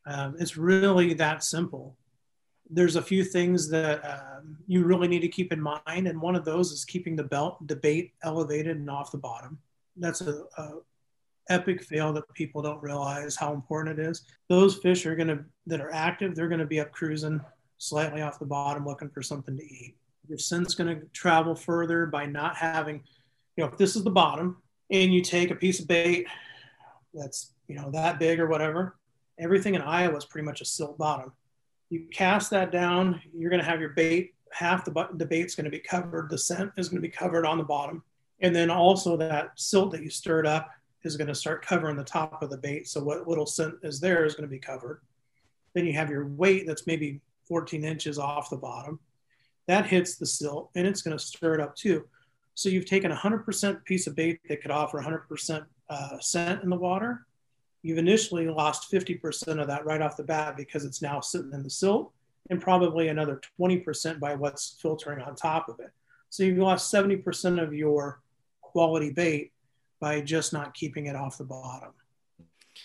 [0.06, 1.96] Um, it's really that simple.
[2.68, 6.36] There's a few things that um, you really need to keep in mind, and one
[6.36, 9.58] of those is keeping the belt, the bait elevated and off the bottom.
[9.96, 10.74] That's a, a
[11.48, 14.22] epic fail that people don't realize how important it is.
[14.48, 17.40] Those fish are going to that are active, they're going to be up cruising
[17.78, 19.96] slightly off the bottom looking for something to eat.
[20.28, 23.02] Your scent's going to travel further by not having,
[23.56, 26.26] you know, if this is the bottom and you take a piece of bait
[27.14, 28.96] that's, you know, that big or whatever,
[29.38, 31.32] everything in Iowa is pretty much a silt bottom.
[31.90, 35.64] You cast that down, you're going to have your bait, half the, the bait's going
[35.64, 38.02] to be covered, the scent is going to be covered on the bottom.
[38.40, 40.68] And then also that silt that you stirred up
[41.06, 42.88] is going to start covering the top of the bait.
[42.88, 45.00] So what little scent is there is going to be covered.
[45.74, 48.98] Then you have your weight that's maybe 14 inches off the bottom.
[49.68, 52.06] That hits the silt and it's going to stir it up too.
[52.54, 56.70] So you've taken a 100% piece of bait that could offer 100% uh, scent in
[56.70, 57.26] the water.
[57.82, 61.62] You've initially lost 50% of that right off the bat because it's now sitting in
[61.62, 62.12] the silt
[62.50, 65.90] and probably another 20% by what's filtering on top of it.
[66.30, 68.20] So you've lost 70% of your
[68.60, 69.52] quality bait
[70.00, 71.90] by just not keeping it off the bottom.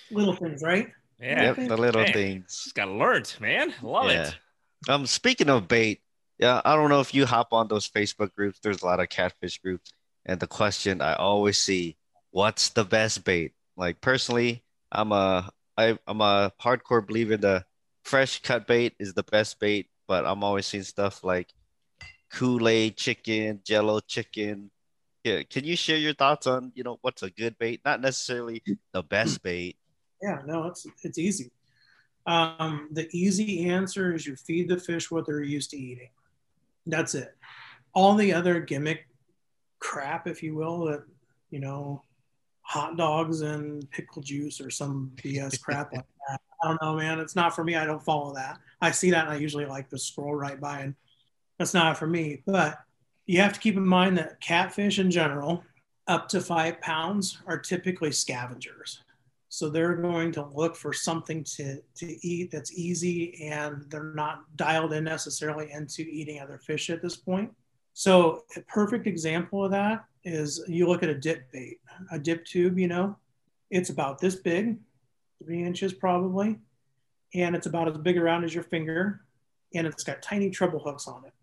[0.10, 0.88] Little things, right?
[1.20, 1.54] Yeah.
[1.56, 2.14] Yep, the little Man.
[2.14, 2.62] things.
[2.64, 3.74] Just got learned, man.
[3.82, 4.28] Love Yeah.
[4.30, 4.90] it.
[4.90, 6.02] Um, speaking of bait,
[6.40, 8.60] yeah, I don't know if you hop on those Facebook groups.
[8.60, 9.92] There's a lot of catfish groups,
[10.26, 11.98] and the question I always see,
[12.32, 13.54] what's the best bait?
[13.78, 17.66] Like personally, I'm a I, I'm a hardcore believer the
[18.04, 21.54] fresh cut bait is the best bait, but I'm always seeing stuff like
[22.34, 24.72] Kool-Aid chicken, Jello chicken.
[25.24, 27.82] Yeah, can you share your thoughts on, you know, what's a good bait?
[27.86, 29.78] Not necessarily the best bait.
[30.22, 31.52] Yeah, no, it's it's easy.
[32.28, 36.10] Um, the easy answer is you feed the fish what they're used to eating.
[36.86, 37.36] That's it.
[37.94, 39.08] All the other gimmick
[39.80, 41.04] crap, if you will, that
[41.50, 42.04] you know,
[42.62, 46.40] hot dogs and pickle juice or some BS crap like that.
[46.64, 47.20] I don't know, man.
[47.20, 47.76] It's not for me.
[47.76, 48.60] I don't follow that.
[48.82, 50.96] I see that and I usually like to scroll right by and
[51.58, 52.44] that's not for me.
[52.46, 52.78] But
[53.26, 55.64] you have to keep in mind that catfish in general,
[56.08, 59.02] up to five pounds, are typically scavengers.
[59.50, 64.44] So they're going to look for something to, to eat that's easy and they're not
[64.56, 67.52] dialed in necessarily into eating other fish at this point.
[67.94, 71.80] So a perfect example of that is you look at a dip bait,
[72.12, 73.18] a dip tube, you know,
[73.70, 74.78] it's about this big,
[75.44, 76.58] three inches probably,
[77.34, 79.22] and it's about as big around as your finger,
[79.74, 81.34] and it's got tiny treble hooks on it.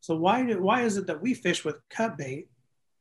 [0.00, 2.48] So why do, why is it that we fish with cut bait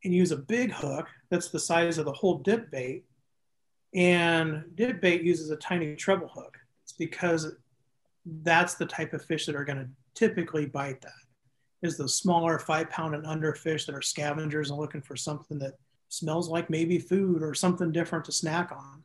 [0.03, 3.05] and use a big hook that's the size of the whole dip bait
[3.93, 6.57] and dip bait uses a tiny treble hook.
[6.83, 7.53] It's because
[8.25, 11.11] that's the type of fish that are going to typically bite that.
[11.81, 15.59] Is the smaller five pound and under fish that are scavengers and looking for something
[15.59, 15.75] that
[16.09, 19.03] smells like maybe food or something different to snack on.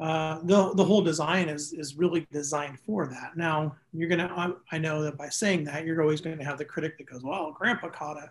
[0.00, 3.36] Uh, the, the whole design is, is really designed for that.
[3.36, 6.56] Now, you're going to, I, know that by saying that, you're always going to have
[6.56, 8.30] the critic that goes, well, grandpa caught a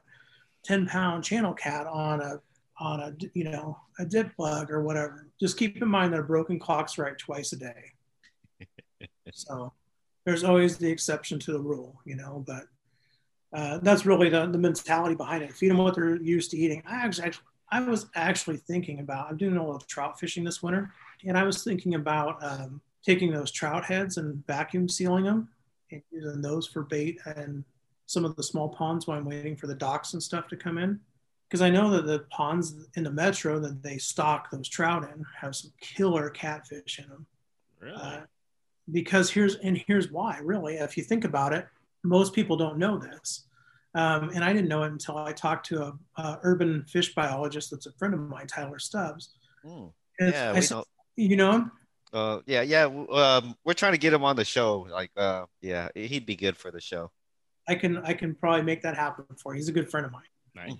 [0.64, 2.40] 10 pound channel cat on a
[2.80, 5.28] on a you know a dip plug or whatever.
[5.40, 7.94] Just keep in mind that a broken clock's right twice a day.
[9.34, 9.74] so
[10.26, 12.44] there's always the exception to the rule, you know.
[12.46, 12.64] But
[13.54, 15.54] uh, that's really the, the mentality behind it.
[15.54, 16.84] Feed them what they're used to eating.
[16.88, 17.32] I actually,
[17.72, 19.30] I was actually thinking about.
[19.30, 20.94] I'm doing a little trout fishing this winter,
[21.26, 25.50] and I was thinking about um, taking those trout heads and vacuum sealing them
[25.92, 27.64] and using those for bait and
[28.06, 30.78] some of the small ponds while I'm waiting for the docks and stuff to come
[30.78, 31.00] in
[31.48, 35.26] because I know that the ponds in the metro that they stock those trout in
[35.40, 37.26] have some killer catfish in them.
[37.80, 37.96] Really?
[37.96, 38.22] Uh,
[38.92, 40.40] because here's and here's why.
[40.42, 41.68] Really, if you think about it,
[42.04, 43.44] most people don't know this,
[43.96, 47.72] um, and I didn't know it until I talked to a, a urban fish biologist
[47.72, 49.30] that's a friend of mine, Tyler Stubbs.
[50.20, 50.84] And Yeah, we know.
[51.18, 51.70] You know?
[52.14, 52.86] Uh, yeah, yeah.
[52.86, 54.88] Um, we're trying to get him on the show.
[54.90, 57.12] Like, uh, yeah, he'd be good for the show.
[57.68, 59.58] I can I can probably make that happen for you.
[59.58, 60.22] He's a good friend of mine.
[60.56, 60.74] nice.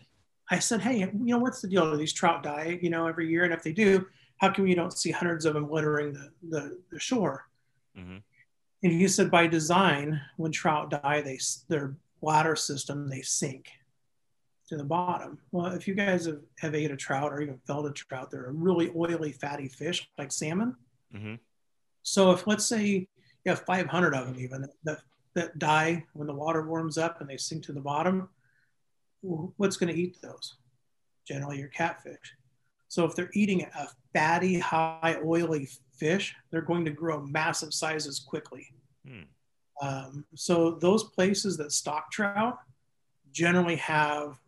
[0.50, 1.92] I said, hey, you know, what's the deal?
[1.92, 3.44] Do these trout die, you know, every year?
[3.44, 4.06] And if they do,
[4.38, 7.50] how come you don't see hundreds of them littering the, the, the shore?
[7.98, 8.18] Mm-hmm.
[8.84, 13.70] And he said, by design, when trout die, they their bladder system they sink
[14.68, 15.40] to the bottom.
[15.52, 18.46] Well, if you guys have, have ate a trout or even felt a trout, they're
[18.46, 20.76] a really oily, fatty fish like salmon.
[21.16, 21.36] Mm-hmm.
[22.04, 23.08] So if let's say you
[23.46, 25.00] have 500 of them even that,
[25.36, 28.30] that die when the water warms up and they sink to the bottom,
[29.22, 30.56] what's going to eat those?
[31.28, 32.36] Generally your catfish.
[32.90, 38.20] So if they're eating a fatty, high oily fish, they're going to grow massive sizes
[38.20, 38.68] quickly.
[39.08, 39.24] Hmm.
[39.82, 42.58] Um, so those places that stock trout
[43.32, 44.40] generally have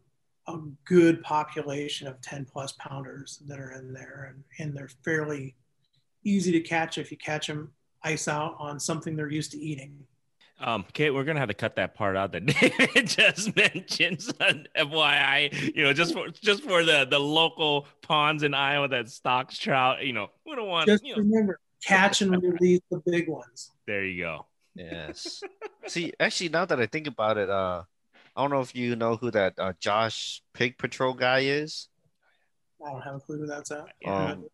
[0.50, 5.56] a good population of 10 plus pounders that are in there and, and they're fairly
[6.24, 7.72] easy to catch if you catch them
[8.04, 10.06] ice out on something they're used to eating.
[10.62, 14.20] Um, Kate, we're gonna have to cut that part out that David just mentioned.
[14.78, 19.58] FYI, you know, just for just for the the local ponds in Iowa that stocks
[19.58, 20.06] trout.
[20.06, 20.88] You know, we don't want.
[20.88, 23.72] Just you know, remember, catch and release the big ones.
[23.88, 24.46] there you go.
[24.76, 25.42] Yes.
[25.88, 27.84] See, actually, now that I think about it, uh,
[28.40, 31.90] I don't know if you know who that uh, Josh Pig Patrol guy is.
[32.82, 33.86] I don't have a clue who that's at.
[34.06, 34.46] Um,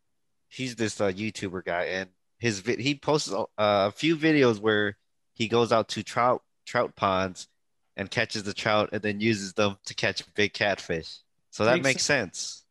[0.50, 4.98] he's this uh, YouTuber guy, and his vi- he posts uh, a few videos where
[5.34, 7.48] he goes out to trout trout ponds
[7.96, 11.20] and catches the trout, and then uses them to catch big catfish.
[11.52, 12.66] So that Makes makes sense.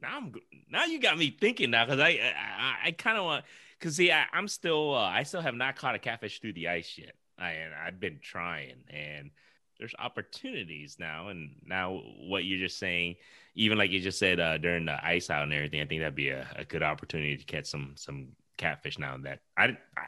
[0.00, 0.34] Now I'm
[0.70, 3.44] now you got me thinking now because I I, I kind of want
[3.78, 6.68] because see I, I'm still uh, I still have not caught a catfish through the
[6.68, 7.12] ice yet.
[7.38, 9.32] I and I've been trying and
[9.78, 13.16] there's opportunities now and now what you're just saying
[13.54, 16.14] even like you just said uh, during the ice out and everything I think that'd
[16.14, 20.06] be a, a good opportunity to catch some some catfish now that I, I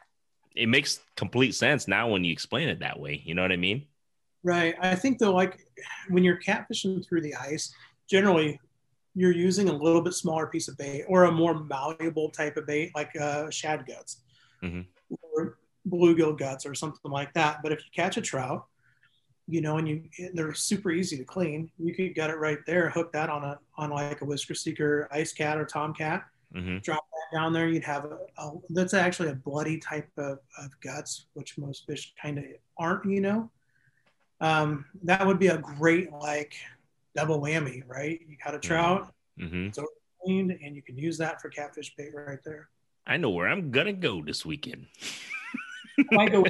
[0.55, 3.21] it makes complete sense now when you explain it that way.
[3.23, 3.85] You know what I mean?
[4.43, 4.75] Right.
[4.81, 5.59] I think though, like
[6.09, 7.73] when you're catfishing through the ice,
[8.09, 8.59] generally
[9.15, 12.65] you're using a little bit smaller piece of bait or a more malleable type of
[12.65, 14.21] bait, like uh, shad guts
[14.63, 14.85] Mhm.
[15.21, 17.61] or bluegill guts or something like that.
[17.61, 18.65] But if you catch a trout,
[19.49, 22.89] you know, and you they're super easy to clean, you could gut it right there,
[22.89, 26.23] hook that on a on like a whisker seeker ice cat or tomcat,
[26.55, 26.79] Mm-hmm.
[26.79, 27.67] drop that down there.
[27.69, 32.13] You'd have a, a that's actually a bloody type of, of guts, which most fish
[32.19, 32.45] kind of
[32.77, 33.49] aren't, you know.
[34.41, 36.55] Um, that would be a great like
[37.15, 38.19] double whammy, right?
[38.27, 39.67] You got a trout, Mm-hmm.
[39.67, 39.79] it's
[40.23, 42.69] cleaned, and you can use that for catfish bait right there.
[43.07, 44.87] I know where I'm gonna go this weekend.
[46.17, 46.43] I go.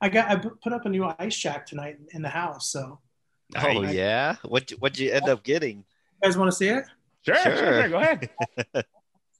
[0.00, 2.70] I got I put up a new ice shack tonight in the house.
[2.70, 3.00] So
[3.56, 3.94] Oh Nice.
[3.94, 5.78] yeah, what what'd you end up getting?
[5.78, 5.84] you
[6.22, 6.84] guys want to see it?
[7.24, 7.80] Sure, sure, Sure.
[7.80, 8.30] sure, Go ahead.
[8.74, 8.82] All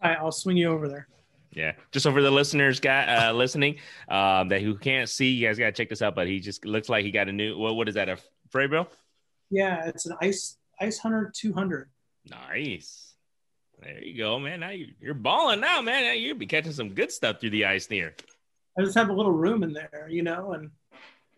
[0.02, 1.08] right, I'll swing you over there.
[1.50, 3.76] Yeah, just over the listeners, guy uh, listening,
[4.08, 6.14] um, that who can't see, you guys gotta check this out.
[6.14, 7.56] But he just looks like he got a new.
[7.58, 8.08] What what is that?
[8.08, 8.18] A
[8.52, 8.86] Frabill?
[9.50, 11.88] Yeah, it's an ice ice hunter 200.
[12.30, 13.14] Nice.
[13.80, 14.60] There you go, man.
[14.60, 16.04] Now you, you're balling now, man.
[16.04, 18.14] Now You'll be catching some good stuff through the ice here.
[18.78, 20.70] I just have a little room in there, you know, and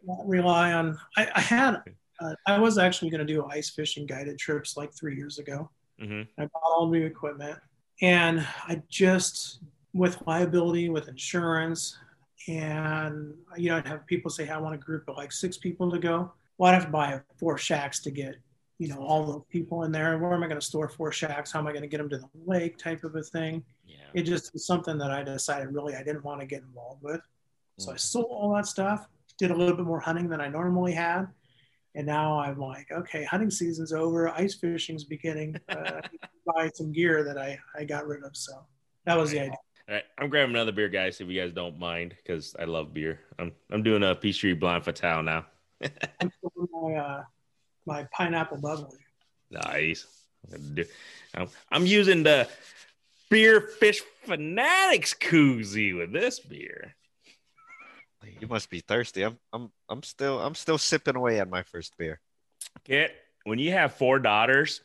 [0.04, 0.98] not rely on.
[1.16, 1.82] I, I had,
[2.20, 5.70] uh, I was actually going to do ice fishing guided trips like three years ago.
[5.98, 7.58] hmm I bought all new equipment,
[8.02, 9.60] and I just
[9.92, 11.98] with liability, with insurance,
[12.46, 15.90] and you know, I'd have people say, "I want a group of like six people
[15.90, 18.36] to go." Well, I'd have to buy four shacks to get,
[18.80, 20.16] you know, all the people in there.
[20.16, 21.52] Where am I going to store four shacks?
[21.52, 22.78] How am I going to get them to the lake?
[22.78, 23.96] Type of a thing Yeah.
[24.14, 27.20] it just was something that I decided really I didn't want to get involved with.
[27.76, 29.06] So I sold all that stuff,
[29.38, 31.26] did a little bit more hunting than I normally had.
[31.94, 35.56] And now I'm like, okay, hunting season's over, ice fishing's beginning.
[35.68, 38.34] Uh, I need to buy some gear that I, I got rid of.
[38.34, 38.64] So
[39.04, 39.56] that was the idea.
[39.88, 42.94] All right, I'm grabbing another beer, guys, if you guys don't mind, because I love
[42.94, 43.20] beer.
[43.38, 45.46] I'm I'm doing a Peachtree Blind Fatale now.
[46.20, 46.30] I'm
[46.72, 47.22] my, uh,
[47.86, 48.98] my pineapple bubbly.
[49.50, 50.06] Nice.
[51.34, 52.48] I'm, I'm using the
[53.30, 56.94] Beer Fish Fanatics koozie with this beer.
[58.40, 59.22] You must be thirsty.
[59.22, 62.20] I'm I'm I'm still I'm still sipping away on my first beer.
[62.84, 63.14] Get
[63.44, 64.82] when you have four daughters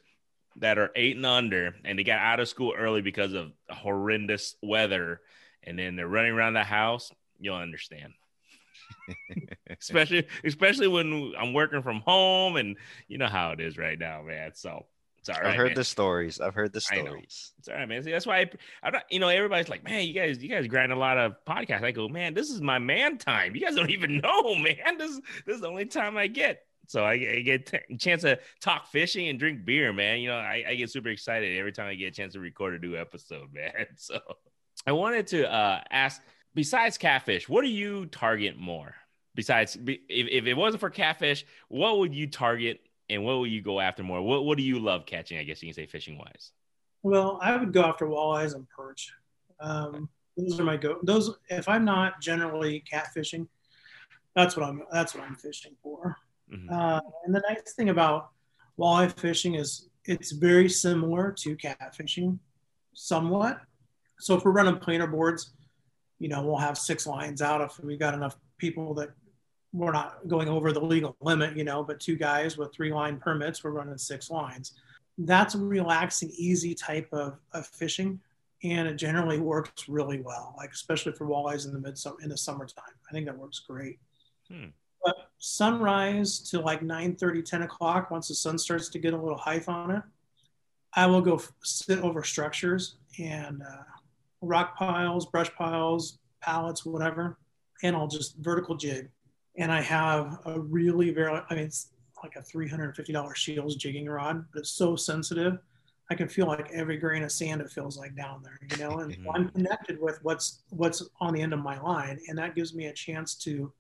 [0.58, 4.56] that are eight and under, and they got out of school early because of horrendous
[4.62, 5.22] weather,
[5.64, 8.14] and then they're running around the house, you'll understand.
[9.80, 12.76] especially, especially when I'm working from home, and
[13.08, 14.52] you know how it is right now, man.
[14.54, 14.86] So
[15.28, 15.52] it's all right.
[15.52, 15.76] I've heard man.
[15.76, 16.40] the stories.
[16.40, 17.54] I've heard the stories.
[17.58, 18.04] It's all right, man.
[18.04, 18.50] See, that's why I,
[18.84, 21.34] I'm not, you know, everybody's like, man, you guys, you guys grind a lot of
[21.48, 21.84] podcasts.
[21.84, 23.56] I go, man, this is my man time.
[23.56, 25.00] You guys don't even know, man.
[25.00, 26.62] This, this is the only time I get.
[26.88, 30.20] So I, I get a chance to talk fishing and drink beer, man.
[30.20, 32.76] You know, I, I get super excited every time I get a chance to record
[32.76, 33.88] a new episode, man.
[33.96, 34.20] So
[34.86, 36.22] I wanted to uh, ask,
[36.54, 38.94] besides catfish, what do you target more?
[39.36, 43.62] Besides, if, if it wasn't for catfish, what would you target and what would you
[43.62, 44.22] go after more?
[44.22, 45.38] What What do you love catching?
[45.38, 46.52] I guess you can say fishing wise.
[47.04, 49.12] Well, I would go after walleyes and perch.
[49.60, 50.98] Um, those are my go.
[51.04, 53.48] Those if I'm not generally catfishing,
[54.36, 54.82] that's what I'm.
[54.92, 56.18] That's what I'm fishing for.
[56.52, 56.74] Mm-hmm.
[56.74, 58.30] Uh, and the nice thing about
[58.80, 62.40] walleye fishing is it's very similar to catfishing,
[62.94, 63.62] somewhat.
[64.20, 65.54] So if we're running planer boards,
[66.20, 69.10] you know, we'll have six lines out if we've got enough people that
[69.76, 73.18] we're not going over the legal limit, you know, but two guys with three line
[73.18, 74.74] permits, we're running six lines.
[75.18, 78.20] That's a relaxing, easy type of, of fishing.
[78.64, 82.38] And it generally works really well, like especially for walleyes in the mid in the
[82.38, 82.96] summertime.
[83.10, 84.00] I think that works great.
[84.50, 84.68] Hmm.
[85.04, 89.18] But sunrise to like 9 30, 10 o'clock, once the sun starts to get a
[89.18, 90.04] little height on it,
[90.94, 93.84] I will go sit over structures and uh,
[94.42, 97.38] rock piles, brush piles, pallets, whatever,
[97.84, 99.10] and I'll just vertical jig.
[99.58, 101.90] And I have a really very, I mean, it's
[102.22, 105.58] like a $350 Scheels jigging rod, but it's so sensitive.
[106.10, 109.00] I can feel like every grain of sand it feels like down there, you know,
[109.00, 109.30] and mm-hmm.
[109.34, 112.88] I'm connected with what's what's on the end of my line, and that gives me
[112.88, 113.74] a chance to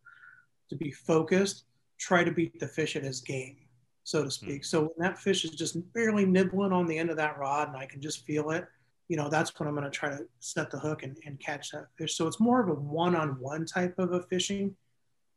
[0.70, 1.66] to be focused,
[2.00, 3.58] try to beat the fish at his game,
[4.04, 4.62] so to speak.
[4.62, 4.64] Mm-hmm.
[4.64, 7.78] So when that fish is just barely nibbling on the end of that rod, and
[7.78, 8.66] I can just feel it,
[9.08, 11.72] you know, that's when I'm going to try to set the hook and, and catch
[11.72, 12.16] that fish.
[12.18, 14.76] So it's more of a one-on-one type of a fishing,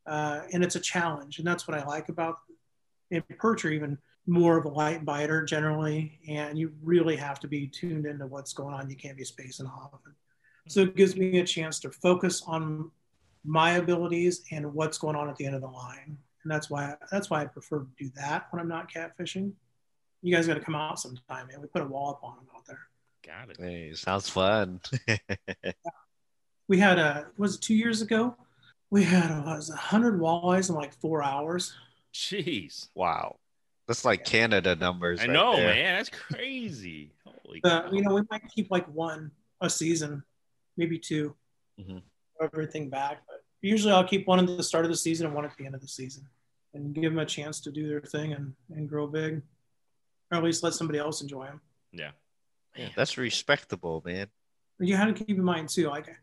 [0.08, 2.36] uh, and it's a challenge, and that's what I like about
[3.10, 7.48] in perch or even more of a light biter generally, and you really have to
[7.48, 8.88] be tuned into what's going on.
[8.90, 9.92] You can't be spacing off.
[10.68, 12.90] So it gives me a chance to focus on
[13.44, 16.94] my abilities and what's going on at the end of the line, and that's why
[17.10, 19.52] that's why I prefer to do that when I'm not catfishing.
[20.22, 21.60] You guys got to come out sometime, man.
[21.60, 22.80] We put a wallop on them out there.
[23.24, 23.56] Got it.
[23.58, 24.80] Hey, sounds fun.
[26.68, 28.36] we had a was it two years ago?
[28.90, 31.74] We had a, was a hundred walleyes in like four hours.
[32.14, 32.88] Jeez!
[32.94, 33.36] Wow,
[33.86, 35.20] that's like Canada numbers.
[35.20, 35.74] I right know, there.
[35.74, 35.96] man.
[35.96, 37.12] That's crazy.
[37.24, 37.60] Holy.
[37.64, 39.30] Uh, you know, we might keep like one
[39.60, 40.22] a season,
[40.76, 41.34] maybe 2
[41.80, 41.98] mm-hmm.
[42.42, 43.22] everything back.
[43.26, 45.66] But usually, I'll keep one at the start of the season and one at the
[45.66, 46.26] end of the season,
[46.74, 49.42] and give them a chance to do their thing and and grow big,
[50.30, 51.60] or at least let somebody else enjoy them.
[51.92, 52.10] Yeah.
[52.76, 54.28] Yeah, that's respectable, man.
[54.78, 56.16] You have to keep in mind too, like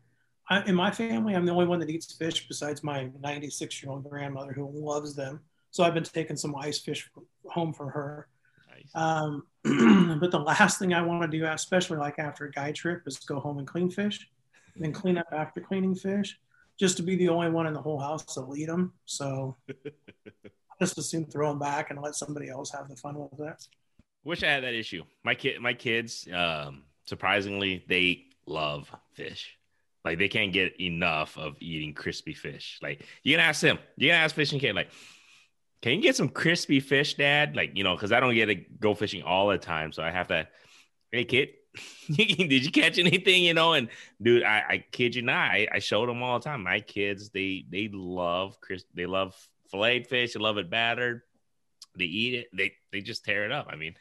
[0.49, 3.91] I, in my family, I'm the only one that eats fish besides my 96 year
[3.91, 5.39] old grandmother who loves them.
[5.71, 7.09] So I've been taking some ice fish
[7.47, 8.27] home for her.
[8.69, 8.89] Nice.
[8.93, 9.45] Um,
[10.19, 13.17] but the last thing I want to do, especially like after a guide trip, is
[13.19, 14.27] go home and clean fish,
[14.75, 16.39] and then clean up after cleaning fish,
[16.79, 18.93] just to be the only one in the whole house to lead them.
[19.05, 23.39] So I just assume throw them back and let somebody else have the fun with
[23.39, 23.67] it.
[24.23, 25.03] Wish I had that issue.
[25.23, 29.57] My kid, my kids, um, surprisingly, they love fish.
[30.05, 32.79] Like they can't get enough of eating crispy fish.
[32.81, 34.89] Like you can ask them, you can ask fishing kid, like,
[35.81, 37.55] can you get some crispy fish, Dad?
[37.55, 40.11] Like you know, because I don't get to go fishing all the time, so I
[40.11, 40.47] have to.
[41.11, 41.49] Hey kid,
[42.15, 43.43] did you catch anything?
[43.43, 43.89] You know, and
[44.21, 46.63] dude, I, I kid you not, I, I show them all the time.
[46.63, 49.35] My kids, they they love Chris, they love
[49.71, 51.23] filleted fish, they love it battered
[51.97, 53.67] they eat it, they they just tear it up.
[53.69, 53.95] I mean,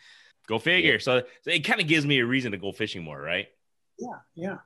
[0.47, 0.95] go figure.
[0.95, 0.99] Yeah.
[0.99, 3.47] So, so, it kind of gives me a reason to go fishing more, right?
[3.99, 4.57] Yeah, yeah.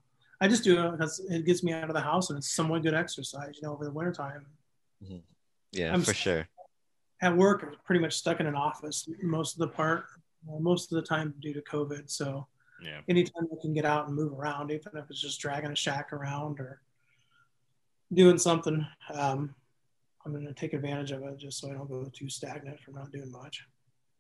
[0.41, 2.83] I just do it because it gets me out of the house and it's somewhat
[2.83, 4.47] good exercise, you know, over the wintertime.
[5.03, 5.19] Mm-hmm.
[5.73, 6.49] Yeah, I'm for sure.
[7.21, 10.05] At work, I'm pretty much stuck in an office most of the part,
[10.47, 12.09] most of the time due to COVID.
[12.09, 12.47] So,
[12.81, 13.01] yeah.
[13.09, 16.13] anytime I can get out and move around, even if it's just dragging a shack
[16.13, 16.81] around or
[18.13, 19.55] doing something, um,
[20.25, 22.95] I'm going to take advantage of it just so I don't go too stagnant from
[22.95, 23.65] not doing much.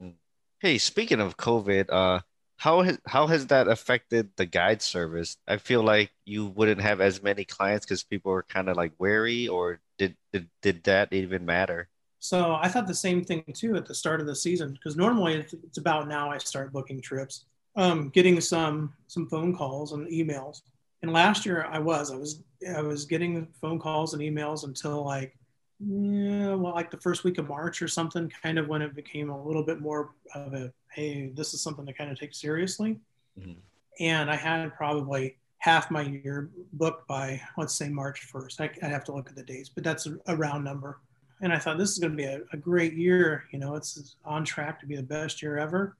[0.00, 0.10] Hmm.
[0.58, 2.20] Hey, speaking of COVID, uh,
[2.58, 5.36] how has how has that affected the guide service?
[5.46, 8.92] I feel like you wouldn't have as many clients because people were kind of like
[8.98, 11.88] wary, or did, did did that even matter?
[12.18, 15.34] So I thought the same thing too at the start of the season because normally
[15.34, 17.44] it's, it's, about now I start booking trips,
[17.76, 20.62] um, getting some some phone calls and emails.
[21.02, 22.42] And last year I was I was
[22.76, 25.38] I was getting phone calls and emails until like
[25.80, 29.30] yeah, well, like the first week of March or something, kind of when it became
[29.30, 32.98] a little bit more of a, hey, this is something to kind of take seriously.
[33.38, 33.52] Mm-hmm.
[34.00, 38.60] And I had probably half my year booked by, let's say, March 1st.
[38.60, 41.00] I, would have to look at the dates, but that's a, a round number.
[41.40, 43.44] And I thought this is going to be a, a, great year.
[43.52, 45.96] You know, it's on track to be the best year ever.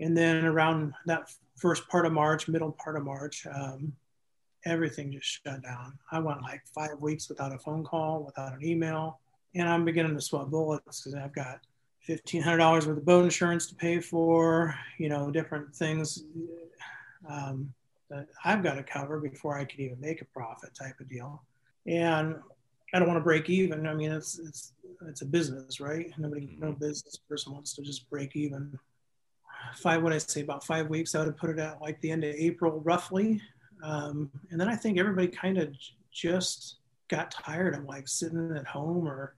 [0.00, 3.92] And then around that first part of March, middle part of March, um,
[4.64, 5.98] everything just shut down.
[6.10, 9.20] I went like five weeks without a phone call, without an email,
[9.54, 11.60] and I'm beginning to sweat bullets because I've got
[12.04, 16.24] fifteen hundred dollars worth of boat insurance to pay for, you know, different things
[17.28, 17.72] um,
[18.10, 21.42] that I've got to cover before I could even make a profit, type of deal.
[21.86, 22.36] And
[22.92, 23.86] I don't want to break even.
[23.86, 24.72] I mean, it's it's
[25.06, 26.12] it's a business, right?
[26.18, 28.78] Nobody, no business person wants to just break even.
[29.76, 31.14] Five, what I say, about five weeks.
[31.14, 33.40] I would have put it at like the end of April, roughly.
[33.82, 35.74] Um, and then I think everybody kind of
[36.12, 36.76] just
[37.08, 39.34] got tired of like sitting at home or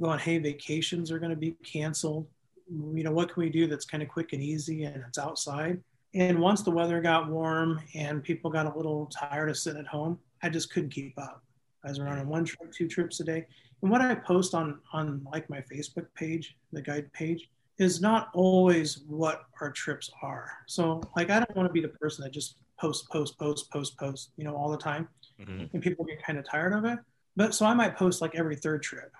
[0.00, 2.26] going, hey, vacations are going to be canceled.
[2.68, 5.80] You know, what can we do that's kind of quick and easy and it's outside?
[6.14, 9.86] And once the weather got warm and people got a little tired of sitting at
[9.86, 11.42] home, I just couldn't keep up.
[11.84, 13.46] I was running one trip, two trips a day.
[13.82, 18.30] And what I post on on like my Facebook page, the guide page, is not
[18.34, 20.52] always what our trips are.
[20.66, 23.98] So like I don't want to be the person that just post, post, post, post,
[23.98, 25.08] post, you know, all the time.
[25.40, 25.64] Mm-hmm.
[25.72, 26.98] And people get kind of tired of it.
[27.36, 29.12] But so I might post like every third trip.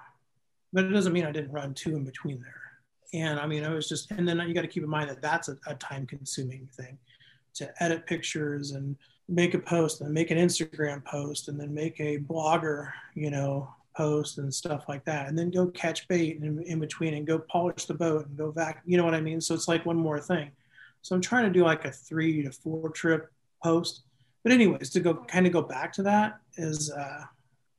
[0.73, 2.63] But it doesn't mean I didn't run two in between there.
[3.15, 5.21] And I mean, I was just, and then you got to keep in mind that
[5.21, 6.99] that's a, a time consuming thing
[7.55, 8.97] to edit pictures and
[9.29, 13.69] make a post and make an Instagram post and then make a blogger, you know,
[13.97, 15.29] post and stuff like that.
[15.29, 18.51] And then go catch bait in, in between and go polish the boat and go
[18.51, 18.83] back.
[18.87, 19.41] You know what I mean?
[19.41, 20.51] So it's like one more thing.
[21.03, 23.31] So I'm trying to do like a three to four trip
[23.63, 24.03] post.
[24.43, 27.25] But anyways, to go kind of go back to that is uh,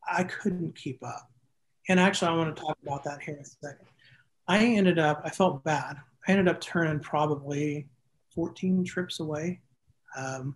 [0.09, 1.29] I couldn't keep up.
[1.89, 3.87] And actually, I want to talk about that here in a second.
[4.47, 5.97] I ended up, I felt bad.
[6.27, 7.87] I ended up turning probably
[8.33, 9.61] 14 trips away
[10.17, 10.55] um,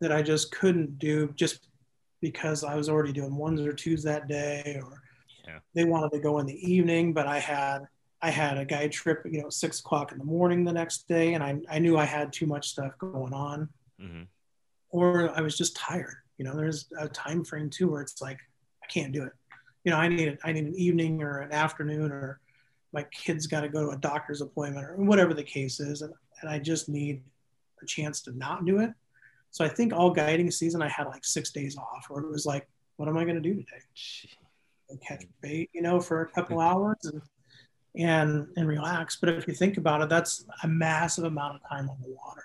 [0.00, 1.68] that I just couldn't do just
[2.20, 5.02] because I was already doing ones or twos that day, or
[5.46, 5.58] yeah.
[5.74, 7.80] they wanted to go in the evening, but I had
[8.24, 11.34] I had a guide trip, you know, six o'clock in the morning the next day,
[11.34, 13.68] and I, I knew I had too much stuff going on,
[14.00, 14.22] mm-hmm.
[14.90, 16.14] or I was just tired.
[16.38, 18.38] You know, there's a time frame too where it's like
[18.82, 19.32] I can't do it.
[19.84, 22.40] You know, I need I need an evening or an afternoon, or
[22.92, 26.12] my kids got to go to a doctor's appointment, or whatever the case is, and,
[26.40, 27.22] and I just need
[27.82, 28.90] a chance to not do it.
[29.50, 32.46] So I think all guiding season I had like six days off, or it was
[32.46, 33.82] like, what am I going to do today?
[35.06, 37.22] Catch bait, you know, for a couple hours and
[37.96, 39.16] and and relax.
[39.16, 42.44] But if you think about it, that's a massive amount of time on the water.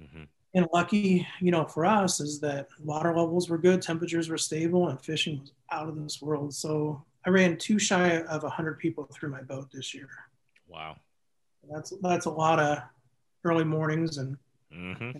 [0.00, 0.24] Mm-hmm.
[0.54, 4.88] And lucky, you know, for us is that water levels were good, temperatures were stable,
[4.88, 6.54] and fishing was out of this world.
[6.54, 10.10] So I ran too shy of 100 people through my boat this year.
[10.68, 10.96] Wow.
[11.70, 12.78] That's that's a lot of
[13.44, 14.36] early mornings and.
[14.74, 15.18] Mm-hmm.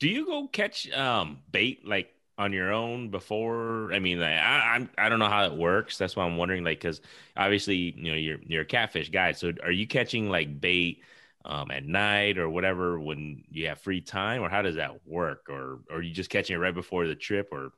[0.00, 3.92] Do you go catch um, bait like on your own before?
[3.92, 5.98] I mean, like, I, I'm I don't know how it works.
[5.98, 6.62] That's why I'm wondering.
[6.62, 7.00] Like, because
[7.36, 9.32] obviously, you know, you're you're a catfish guy.
[9.32, 11.02] So, are you catching like bait
[11.48, 15.46] um, at night or whatever when you have free time, or how does that work?
[15.48, 17.70] Or, or are you just catching it right before the trip, or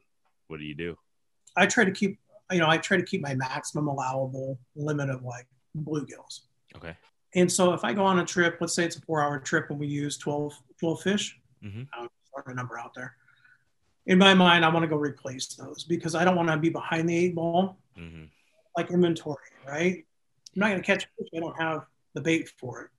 [0.49, 0.99] what do you do?
[1.57, 2.19] I try to keep,
[2.51, 5.47] you know, I try to keep my maximum allowable limit of like
[5.79, 6.41] bluegills.
[6.77, 6.97] Okay.
[7.35, 9.71] And so if I go on a trip, let's say it's a four hour trip
[9.71, 11.83] and we use 12, 12 fish, mm-hmm.
[11.95, 13.15] I'll throw a number out there.
[14.07, 16.71] In my mind, I want to go replace those because I don't want to be
[16.71, 18.25] behind the eight ball, mm-hmm.
[18.77, 20.05] like inventory, right?
[20.57, 21.29] I'm not going to catch fish.
[21.37, 22.91] I don't have the bait for it.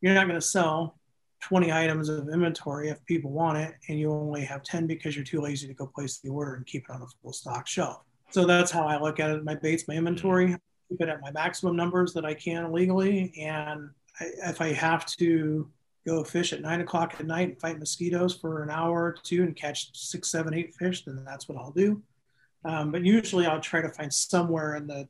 [0.00, 0.98] You're not going to sell
[1.42, 5.24] 20 items of inventory if people want it, and you only have 10 because you're
[5.24, 8.02] too lazy to go place the order and keep it on a full stock shelf.
[8.30, 9.44] So that's how I look at it.
[9.44, 10.56] My baits, my inventory,
[10.88, 13.32] keep it at my maximum numbers that I can legally.
[13.40, 13.90] And
[14.20, 15.68] I, if I have to
[16.06, 19.42] go fish at nine o'clock at night and fight mosquitoes for an hour or two
[19.42, 22.02] and catch six, seven, eight fish, then that's what I'll do.
[22.64, 25.08] Um, but usually I'll try to find somewhere in the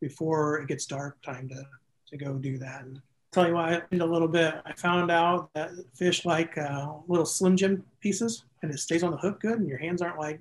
[0.00, 1.62] before it gets dark time to,
[2.08, 2.82] to go do that.
[2.82, 3.00] And
[3.32, 4.54] tell you why I did a little bit.
[4.64, 9.10] I found out that fish like uh, little Slim Jim pieces and it stays on
[9.10, 10.40] the hook good and your hands aren't like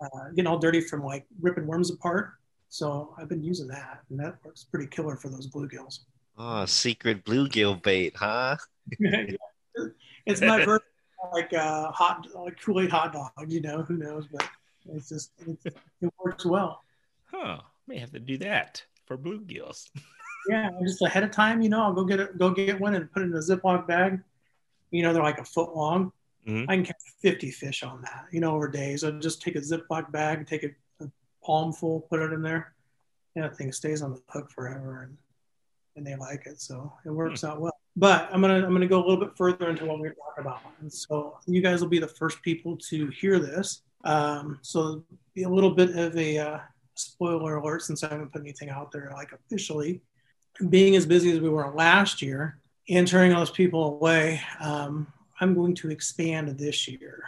[0.00, 2.34] uh, getting all dirty from like ripping worms apart.
[2.68, 6.00] So I've been using that and that works pretty killer for those bluegills.
[6.38, 8.56] Oh, secret bluegill bait, huh?
[10.26, 10.82] it's my version
[11.32, 13.30] like uh, hot like Kool Aid hot dog.
[13.48, 14.26] You know, who knows?
[14.30, 14.48] But
[14.92, 16.84] it's just it's, it works well.
[17.32, 17.60] Huh?
[17.86, 19.90] May have to do that for bluegills.
[20.48, 21.60] yeah, just ahead of time.
[21.62, 23.86] You know, I'll go get it, go get one and put it in a Ziploc
[23.86, 24.20] bag.
[24.90, 26.12] You know, they're like a foot long.
[26.46, 26.70] Mm-hmm.
[26.70, 28.26] I can catch 50 fish on that.
[28.30, 29.04] You know, over days.
[29.04, 31.10] I'll just take a Ziploc bag, take a, a
[31.44, 32.74] palm full, put it in there.
[33.34, 35.16] And that thing stays on the hook forever, and
[35.96, 37.52] and they like it, so it works mm-hmm.
[37.52, 40.14] out well but I'm gonna I'm gonna go a little bit further into what we're
[40.14, 40.60] talking about.
[40.80, 43.82] And so you guys will be the first people to hear this.
[44.04, 45.02] Um, so
[45.34, 46.58] be a little bit of a uh,
[46.94, 50.02] spoiler alert since I haven't put anything out there like officially.
[50.68, 55.06] Being as busy as we were last year and turning those people away, um,
[55.40, 57.24] I'm going to expand this year.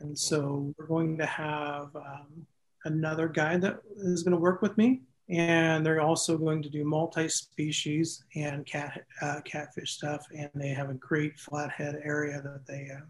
[0.00, 2.46] And so we're going to have um,
[2.84, 6.84] another guy that is going to work with me and they're also going to do
[6.84, 12.90] multi-species and cat uh, catfish stuff and they have a great flathead area that they
[12.94, 13.00] uh,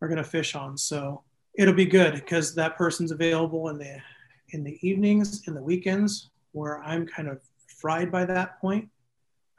[0.00, 1.22] are going to fish on so
[1.56, 3.96] it'll be good because that person's available in the
[4.48, 7.40] in the evenings in the weekends where i'm kind of
[7.82, 8.88] fried by that point.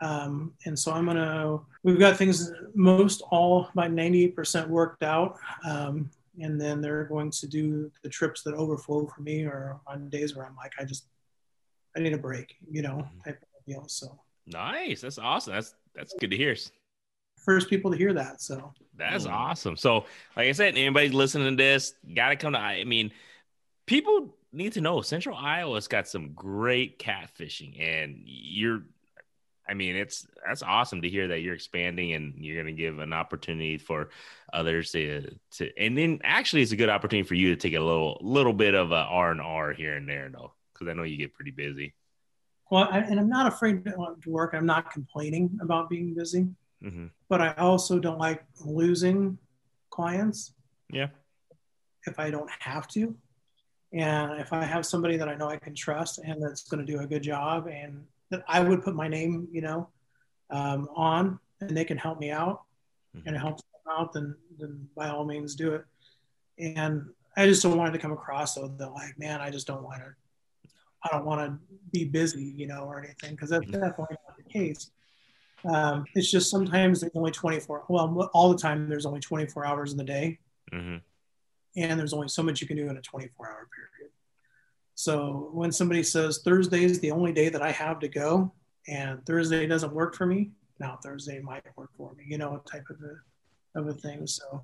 [0.03, 1.59] Um, and so I'm gonna.
[1.83, 5.37] We've got things most all by 98% worked out.
[5.65, 6.09] Um,
[6.41, 10.35] and then they're going to do the trips that overflow for me or on days
[10.35, 11.05] where I'm like, I just,
[11.95, 13.85] I need a break, you know, type of deal.
[13.87, 15.01] So Nice.
[15.01, 15.53] That's awesome.
[15.53, 16.55] That's that's good to hear.
[17.45, 18.41] first people to hear that.
[18.41, 19.31] So That's Mm.
[19.33, 19.77] awesome.
[19.77, 22.59] So, like I said, anybody listening to this, gotta come to.
[22.59, 23.11] I mean,
[23.85, 28.83] people need to know Central Iowa's got some great catfishing, and you're.
[29.73, 32.99] I mean, it's that's awesome to hear that you're expanding and you're going to give
[32.99, 34.09] an opportunity for
[34.53, 37.79] others to to, and then actually, it's a good opportunity for you to take a
[37.79, 41.01] little little bit of a R and R here and there, though, because I know
[41.01, 41.95] you get pretty busy.
[42.69, 44.53] Well, I, and I'm not afraid to to work.
[44.53, 46.45] I'm not complaining about being busy,
[46.79, 49.39] hmm but I also don't like losing
[49.89, 50.53] clients
[50.91, 51.07] Yeah.
[52.05, 53.15] if I don't have to.
[53.91, 56.91] And if I have somebody that I know I can trust and that's going to
[56.93, 59.87] do a good job and that I would put my name, you know,
[60.49, 62.63] um, on and they can help me out
[63.27, 65.85] and it helps them out, then, then by all means do it.
[66.57, 69.67] And I just don't want it to come across though that like, man, I just
[69.67, 70.15] don't want to,
[71.03, 71.59] I don't want to
[71.91, 74.89] be busy, you know, or anything because that's definitely not the case.
[75.65, 77.83] Um, it's just sometimes there's only 24.
[77.87, 80.39] Well, all the time there's only 24 hours in the day,
[80.73, 80.97] hmm
[81.75, 84.11] and there's only so much you can do in a 24 hour period.
[84.95, 88.53] So when somebody says Thursday is the only day that I have to go,
[88.87, 92.85] and Thursday doesn't work for me, now Thursday might work for me, you know, type
[92.89, 94.27] of a of a thing.
[94.27, 94.63] So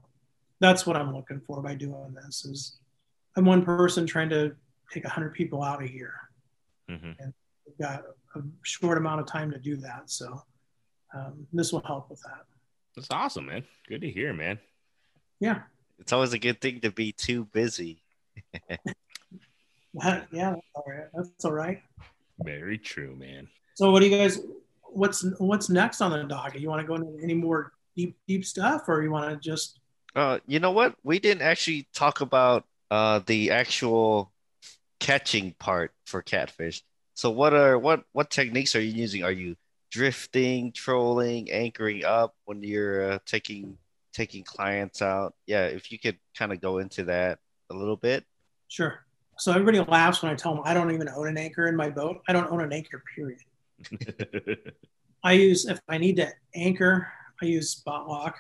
[0.60, 2.46] that's what I'm looking for by doing this.
[2.46, 2.78] Is
[3.36, 4.56] I'm one person trying to
[4.92, 6.14] take 100 people out a year.
[6.88, 7.12] hmm
[7.66, 8.04] We've got
[8.36, 10.42] a short amount of time to do that, so
[11.16, 12.46] um, this will help with that.
[12.96, 13.64] That's awesome, man.
[13.88, 14.60] Good to hear, man.
[15.40, 15.62] Yeah,
[16.00, 18.02] It's always a good thing to be too busy.
[19.96, 21.08] That- yeah, that's all right.
[21.14, 21.82] That's all right.
[22.44, 23.48] Very true, man.
[23.76, 24.40] So what do you guys
[24.84, 26.62] what's what's next on the docket?
[26.62, 29.80] You want to go into any more deep deep stuff or you want to just
[30.16, 30.96] Uh, you know what?
[31.04, 34.32] We didn't actually talk about uh the actual
[35.00, 36.84] catching part for catfish.
[37.14, 39.24] So what are what what techniques are you using?
[39.24, 39.56] Are you
[39.92, 43.78] drifting, trolling, anchoring up when you're uh, taking
[44.14, 45.34] taking clients out?
[45.46, 48.24] Yeah, if you could kind of go into that a little bit.
[48.68, 49.06] sure.
[49.40, 51.90] So everybody laughs when I tell them I don't even own an anchor in my
[51.90, 52.22] boat.
[52.28, 53.40] I don't own an anchor period.
[55.24, 57.08] I use if I need to anchor,
[57.42, 58.38] I use spot lock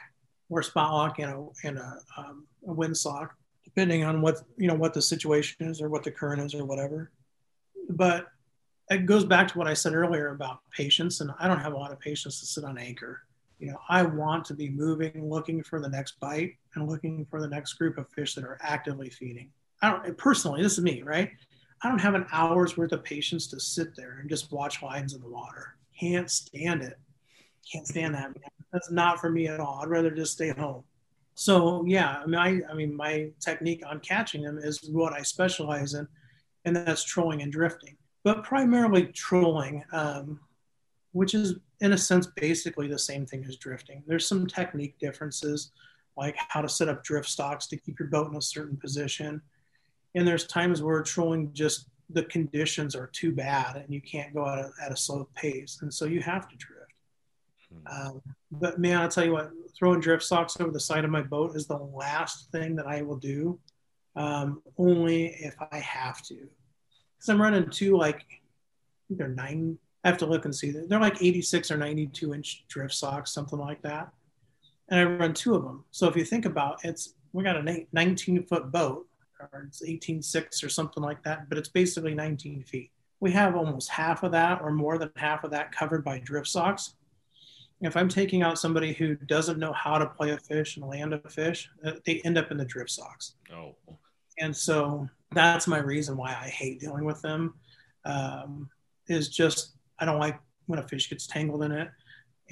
[0.50, 3.30] or spot lock and a and a, um, a windsock,
[3.64, 6.66] depending on what you know what the situation is or what the current is or
[6.66, 7.12] whatever.
[7.90, 8.28] But
[8.90, 11.78] it goes back to what I said earlier about patience, and I don't have a
[11.78, 13.22] lot of patience to sit on anchor.
[13.60, 17.42] You know, I want to be moving, looking for the next bite, and looking for
[17.42, 19.52] the next group of fish that are actively feeding.
[19.82, 20.62] I don't personally.
[20.62, 21.32] This is me, right?
[21.82, 25.14] I don't have an hour's worth of patience to sit there and just watch lines
[25.14, 25.76] in the water.
[25.98, 27.00] Can't stand it.
[27.72, 28.36] Can't stand that.
[28.74, 29.80] That's not for me at all.
[29.82, 30.84] I'd rather just stay home.
[31.36, 35.22] So yeah, I mean, I, I mean, my technique on catching them is what I
[35.22, 36.06] specialize in,
[36.66, 40.42] and that's trolling and drifting, but primarily trolling, um,
[41.14, 44.04] which is in a sense basically the same thing as drifting.
[44.06, 45.72] There's some technique differences,
[46.18, 49.42] like how to set up drift socks to keep your boat in a certain position,
[50.16, 54.46] and there's times where trolling just the conditions are too bad and you can't go
[54.48, 55.80] at a, at a slow pace.
[55.82, 56.80] And so you have to drift.
[57.86, 61.22] Um, but man i'll tell you what throwing drift socks over the side of my
[61.22, 63.60] boat is the last thing that i will do
[64.16, 66.34] um, only if i have to.
[66.34, 68.26] Because i'm running two like
[69.12, 70.72] they're nine i have to look and see.
[70.72, 74.10] That they're like 86 or 92 inch drift socks something like that.
[74.90, 77.56] And i run two of them so if you think about it, it's we got
[77.56, 79.06] a 19 foot boat
[79.40, 82.92] or it's 18.6 or something like that, but it's basically 19 feet.
[83.20, 86.48] We have almost half of that or more than half of that covered by drift
[86.48, 86.96] socks.
[87.82, 91.14] If I'm taking out somebody who doesn't know how to play a fish and land
[91.14, 93.36] a fish, uh, they end up in the drift socks.
[93.56, 93.76] oh,
[94.40, 97.54] And so that's my reason why I hate dealing with them.
[98.06, 98.70] Um,
[99.08, 101.90] is just I don't like when a fish gets tangled in it,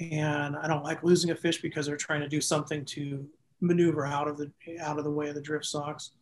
[0.00, 3.26] and I don't like losing a fish because they're trying to do something to
[3.60, 6.12] maneuver out of the out of the way of the drift socks.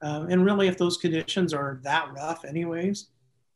[0.00, 3.08] Um, and really, if those conditions are that rough, anyways,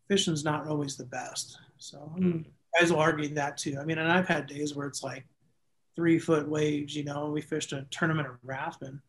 [0.09, 1.59] fishing's not always the best.
[1.79, 2.47] So mean,
[2.79, 3.79] guys will argue that too.
[3.81, 5.25] I mean, and I've had days where it's like
[5.95, 6.97] three foot waves.
[6.97, 9.01] You know, we fished a tournament of Rathbun.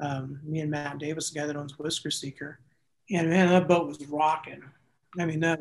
[0.00, 2.58] Um, me and Matt Davis, the guy that owns Whisker Seeker,
[3.10, 4.62] and man, that boat was rocking.
[5.18, 5.60] I mean, that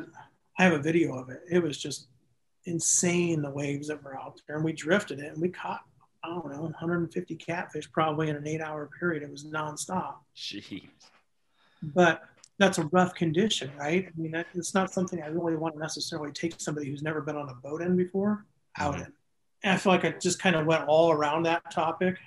[0.58, 1.42] I have a video of it.
[1.50, 2.08] It was just
[2.66, 5.82] insane the waves that were out there, and we drifted it, and we caught
[6.24, 9.24] I don't know 150 catfish probably in an eight-hour period.
[9.24, 10.88] It was nonstop jeez.
[11.82, 12.24] But
[12.58, 14.08] that's a rough condition, right?
[14.08, 17.22] I mean, that, it's not something I really want to necessarily take somebody who's never
[17.22, 18.46] been on a boat in before
[18.78, 19.06] out Mhm.
[19.08, 19.14] in.
[19.64, 22.18] And I feel like I just kind of went all around that topic,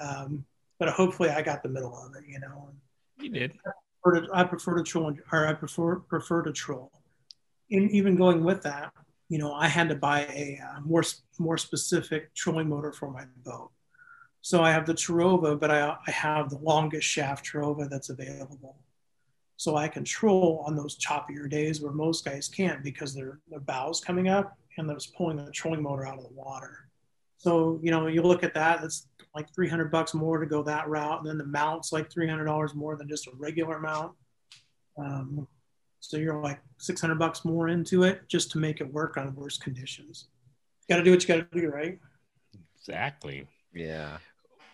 [0.00, 0.44] um,
[0.78, 2.74] but hopefully I got the middle of it, you know.
[3.18, 3.58] You did.
[4.02, 6.90] prefer to, I prefer to troll, or I prefer prefer to troll.
[7.70, 8.92] In even going with that,
[9.28, 11.04] you know, I had to buy a uh, more
[11.38, 13.70] more specific trolling motor for my boat.
[14.40, 18.76] So I have the Terrova, but I, I have the longest shaft Terrova that's available.
[19.62, 23.60] So I can troll on those choppier days where most guys can't because their their
[23.60, 26.88] bows coming up and they're pulling the trolling motor out of the water.
[27.38, 29.06] So you know, you look at that, it's
[29.36, 31.20] like 300 bucks more to go that route.
[31.20, 34.10] And then the mount's like $300 more than just a regular mount.
[34.98, 35.46] Um,
[36.00, 39.58] so you're like 600 bucks more into it just to make it work on worse
[39.58, 40.26] conditions.
[40.88, 42.00] Got to do what you got to do, right?
[42.80, 43.46] Exactly.
[43.72, 44.18] Yeah.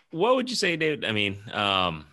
[0.09, 1.05] What would you say, David?
[1.05, 2.07] I mean, um,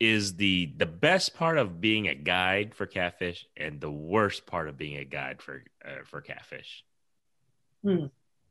[0.00, 4.68] is the the best part of being a guide for catfish and the worst part
[4.68, 6.84] of being a guide for uh, for catfish?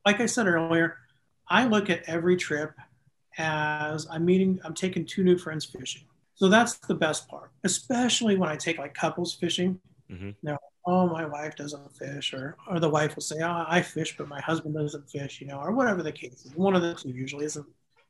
[0.04, 0.96] Like I said earlier,
[1.48, 2.72] I look at every trip
[3.36, 6.02] as I'm meeting, I'm taking two new friends fishing.
[6.34, 9.80] So that's the best part, especially when I take like couples fishing.
[10.10, 10.34] Mhm.
[10.42, 14.16] They're oh, my wife doesn't fish, or or the wife will say, oh, I fish,
[14.16, 16.54] but my husband doesn't fish, you know, or whatever the case is.
[16.54, 17.66] One of the two usually isn't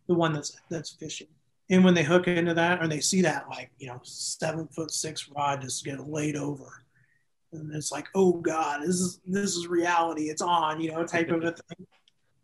[0.06, 1.28] the one that's that's fishing.
[1.70, 4.90] And when they hook into that, or they see that like you know seven foot
[4.90, 6.84] six rod just get laid over,
[7.52, 10.28] and it's like, oh God, this is this is reality.
[10.28, 11.86] It's on, you know, type of a thing.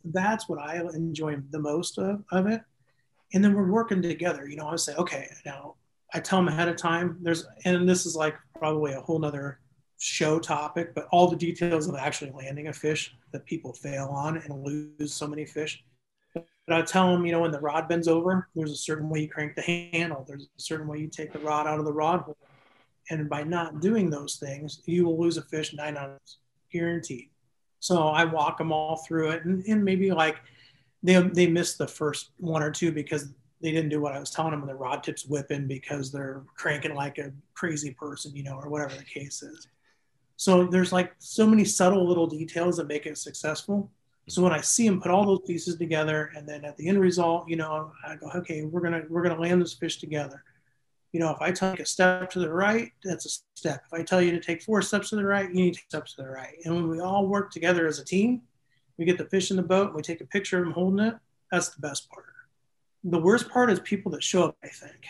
[0.05, 2.61] That's what I enjoy the most of, of it.
[3.33, 4.47] And then we're working together.
[4.47, 5.77] You know, I say, okay, now
[6.13, 7.19] I tell them ahead of time.
[7.23, 9.59] There's, and this is like probably a whole nother
[9.99, 14.37] show topic, but all the details of actually landing a fish that people fail on
[14.37, 15.83] and lose so many fish.
[16.35, 19.21] But I tell them, you know, when the rod bends over, there's a certain way
[19.21, 20.25] you crank the handle.
[20.27, 22.37] There's a certain way you take the rod out of the rod hole.
[23.11, 26.19] And by not doing those things, you will lose a fish nine out of
[26.73, 27.29] guaranteed.
[27.81, 30.37] So I walk them all through it, and, and maybe like
[31.03, 33.29] they they missed the first one or two because
[33.61, 36.43] they didn't do what I was telling them, and the rod tips whipping because they're
[36.57, 39.69] cranking like a crazy person, you know, or whatever the case is.
[40.37, 43.91] So there's like so many subtle little details that make it successful.
[44.27, 47.01] So when I see them put all those pieces together, and then at the end
[47.01, 50.43] result, you know, I go, okay, we're gonna we're gonna land this fish together.
[51.13, 53.83] You know, if I take a step to the right, that's a step.
[53.87, 55.91] If I tell you to take four steps to the right, you need to take
[55.91, 56.57] steps to the right.
[56.65, 58.43] And when we all work together as a team,
[58.97, 61.07] we get the fish in the boat, and we take a picture of them holding
[61.07, 61.15] it.
[61.53, 62.27] That's the best part.
[63.05, 65.05] The worst part is people that show up, I think.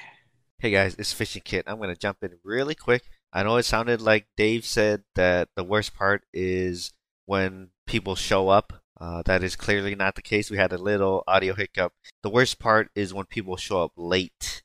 [0.59, 1.65] Hey guys, it's Fishing Kit.
[1.69, 3.05] I'm gonna jump in really quick.
[3.33, 6.93] I know it sounded like Dave said that the worst part is
[7.27, 8.84] when people show up.
[9.01, 10.51] Uh, that is clearly not the case.
[10.51, 11.93] We had a little audio hiccup.
[12.23, 14.63] The worst part is when people show up late.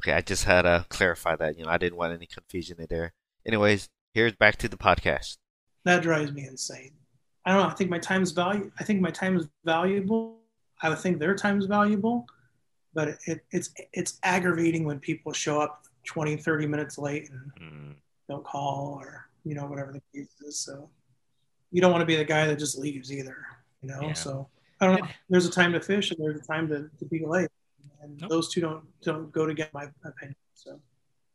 [0.00, 1.58] Okay, I just had to clarify that.
[1.58, 3.12] You know, I didn't want any confusion in there.
[3.46, 5.36] Anyways, here's back to the podcast.
[5.84, 6.92] That drives me insane.
[7.44, 7.68] I don't know.
[7.68, 8.70] I think my time is value.
[8.78, 10.38] I think my time is valuable.
[10.82, 12.26] I would think their time is valuable,
[12.94, 17.94] but it, it's it's aggravating when people show up 20, 30 minutes late and Mm,
[18.28, 20.58] don't call or you know whatever the case is.
[20.58, 20.88] So
[21.70, 23.36] you don't want to be the guy that just leaves either.
[23.84, 24.08] You know.
[24.08, 24.12] Yeah.
[24.14, 24.48] So
[24.80, 25.08] I don't know.
[25.28, 27.48] There's a time to fish and there's a time to, to be late,
[28.02, 28.30] and Nope.
[28.30, 29.70] those two don't don't go together.
[29.74, 30.36] My opinion.
[30.54, 30.80] So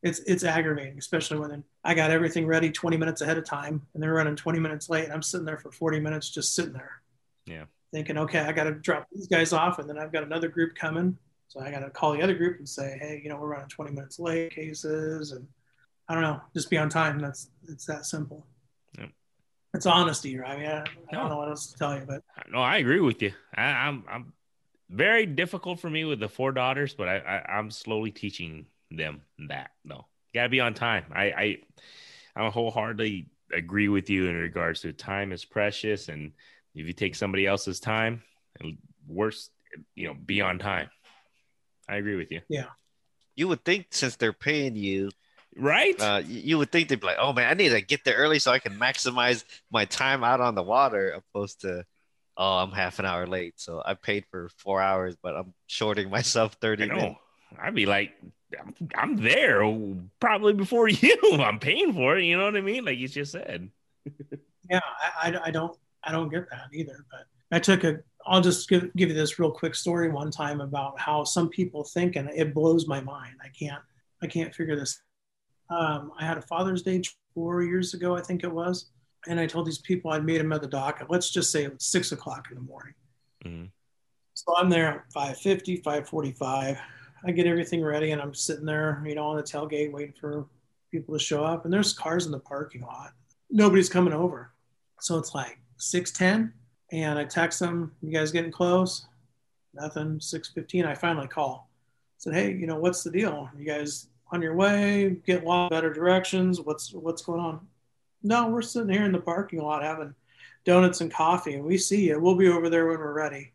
[0.02, 4.02] it's it's aggravating, especially when I got everything ready 20 minutes ahead of time and
[4.02, 5.06] they're running 20 minutes late.
[5.06, 7.02] And I'm sitting there for 40 minutes just sitting there.
[7.46, 7.66] Yeah.
[7.92, 10.76] Thinking, okay, I got to drop these guys off, and then I've got another group
[10.76, 11.18] coming.
[11.48, 13.68] So I got to call the other group and say, hey, you know, we're running
[13.68, 15.48] 20 minutes late cases, and
[16.08, 17.20] I don't know, just be on time.
[17.20, 18.46] That's it's that simple.
[19.00, 19.10] Yep.
[19.74, 20.52] It's honesty, right?
[20.52, 21.20] I mean, I, I No.
[21.20, 23.34] don't know what else to tell you, but no, I agree with you.
[23.56, 24.34] I, I'm I'm
[24.90, 29.22] very difficult for me with the four daughters, but I, I I'm slowly teaching them
[29.48, 29.72] that.
[29.86, 31.06] No, you gotta be on time.
[31.14, 31.58] I I
[32.36, 36.32] I wholeheartedly agree with you in regards to time is precious, and
[36.74, 38.24] if you take somebody else's time,
[38.60, 39.52] and worse,
[39.96, 40.90] you know, be on time.
[41.88, 42.42] I agree with you.
[42.50, 42.66] Yeah.
[43.36, 45.10] You would think since they're paying you,
[45.56, 46.00] Right?
[46.00, 48.40] uh, you would think they'd be like, "Oh man, I need to get there early
[48.40, 51.86] so I can maximize my time out on the water," opposed to,
[52.38, 56.10] "Oh, I'm half an hour late, so I paid for four hours, but I'm shorting
[56.18, 57.20] myself I thirty minutes."
[57.62, 58.14] I'd be like,
[58.60, 59.62] I'm, I'm there
[60.20, 61.18] probably before you.
[61.40, 62.24] I'm paying for it.
[62.24, 62.86] You know what I mean?
[62.86, 63.70] Like you just said.
[64.70, 64.80] yeah,
[65.22, 67.06] I, I, I don't I don't get that either.
[67.12, 70.62] But I took a I'll just give, give you this real quick story one time
[70.62, 73.36] about how some people think, and it blows my mind.
[73.44, 73.82] I can't
[74.22, 75.02] I can't figure this.
[75.70, 77.02] Um, I had a Father's Day
[77.34, 78.90] four years ago, I think it was,
[79.28, 81.00] and I told these people I'd meet them at the dock.
[81.02, 82.94] at, Let's just say it was six o'clock in the morning.
[83.46, 83.72] Mhm.
[84.34, 86.78] So I'm there at 550, 545.
[87.26, 90.48] I get everything ready and I'm sitting there, you know, on the tailgate waiting for
[90.92, 93.14] people to show up, and there's cars in the parking lot.
[93.52, 94.54] Nobody's coming over,
[95.00, 96.54] so it's like six ten,
[96.92, 99.06] and I text them, "You guys getting close?"
[99.74, 100.20] Nothing.
[100.20, 101.70] Six fifteen, I finally call.
[102.18, 103.50] Said, "Hey, you know what's the deal?
[103.58, 105.18] You guys on your way?
[105.26, 106.62] Get a lot better directions?
[106.62, 107.68] What's what's going on?"
[108.24, 110.14] No, we're sitting here in the parking lot having
[110.66, 112.20] donuts and coffee, and we see you.
[112.20, 113.54] We'll be over there when we're ready.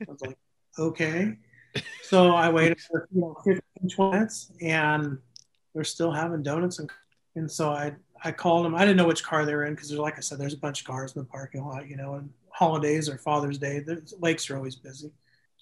[0.00, 0.38] I was like,
[0.78, 1.36] okay.
[2.02, 5.18] So I waited for you know, 15, 20 minutes, and
[5.74, 6.90] they're still having donuts and
[7.36, 8.74] and so I I called them.
[8.74, 10.80] I didn't know which car they were in because, like I said, there's a bunch
[10.80, 14.50] of cars in the parking lot, you know, and holidays or Father's Day, the lakes
[14.50, 15.10] are always busy.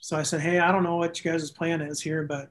[0.01, 2.51] So I said, hey, I don't know what you guys' plan is here, but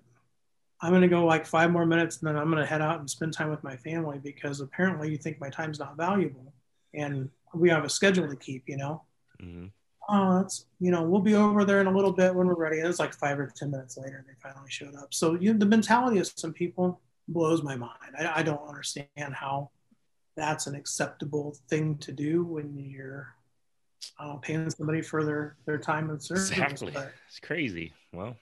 [0.81, 2.99] I'm going to go like five more minutes and then I'm going to head out
[2.99, 6.53] and spend time with my family because apparently you think my time's not valuable.
[6.93, 9.03] And we have a schedule to keep, you know.
[9.41, 9.67] Mm-hmm.
[10.09, 12.79] Oh, that's you know, we'll be over there in a little bit when we're ready.
[12.79, 15.13] It was like five or ten minutes later, and they finally showed up.
[15.13, 18.15] So you know, the mentality of some people blows my mind.
[18.17, 19.71] I, I don't understand how
[20.37, 23.35] that's an acceptable thing to do when you're
[24.17, 26.51] uh, paying somebody for their their time and service.
[26.51, 27.91] Exactly, but, it's crazy.
[28.13, 28.37] Well,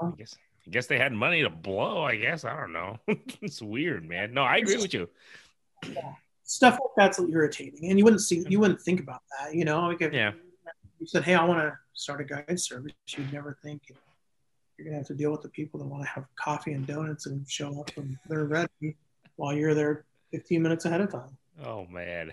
[0.00, 0.34] I guess
[0.66, 2.02] I guess they had money to blow.
[2.02, 2.98] I guess I don't know.
[3.40, 4.32] it's weird, man.
[4.32, 5.08] No, I agree with you.
[5.84, 6.12] Yeah
[6.52, 9.86] stuff like that's irritating, and you wouldn't see, you wouldn't think about that, you know.
[9.88, 10.32] Like if yeah.
[10.98, 13.82] you said, "Hey, I want to start a guide service," you'd never think
[14.76, 17.26] you're gonna have to deal with the people that want to have coffee and donuts
[17.26, 18.96] and show up when they're ready
[19.36, 21.36] while you're there 15 minutes ahead of time.
[21.64, 22.32] Oh man,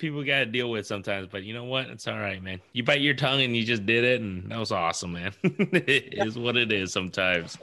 [0.00, 1.86] people got to deal with sometimes, but you know what?
[1.86, 2.60] It's all right, man.
[2.72, 5.32] You bite your tongue and you just did it, and that was awesome, man.
[5.42, 7.56] it is what it is sometimes.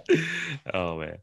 [0.74, 1.18] Oh man,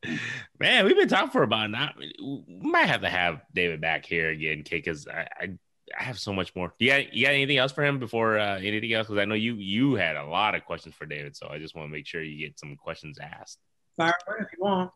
[0.58, 1.94] man, we've been talking for about not.
[1.96, 5.58] We might have to have David back here again, because I, I,
[5.98, 6.74] I have so much more.
[6.78, 9.06] You you got anything else for him before uh, anything else?
[9.06, 11.74] Because I know you you had a lot of questions for David, so I just
[11.74, 13.60] want to make sure you get some questions asked.
[13.96, 14.90] Fire if you want.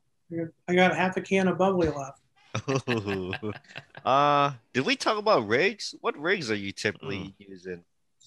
[0.68, 2.20] I got half a can of bubbly left.
[4.04, 5.94] uh, did we talk about rigs?
[6.00, 7.34] What rigs are you typically mm.
[7.38, 7.84] using?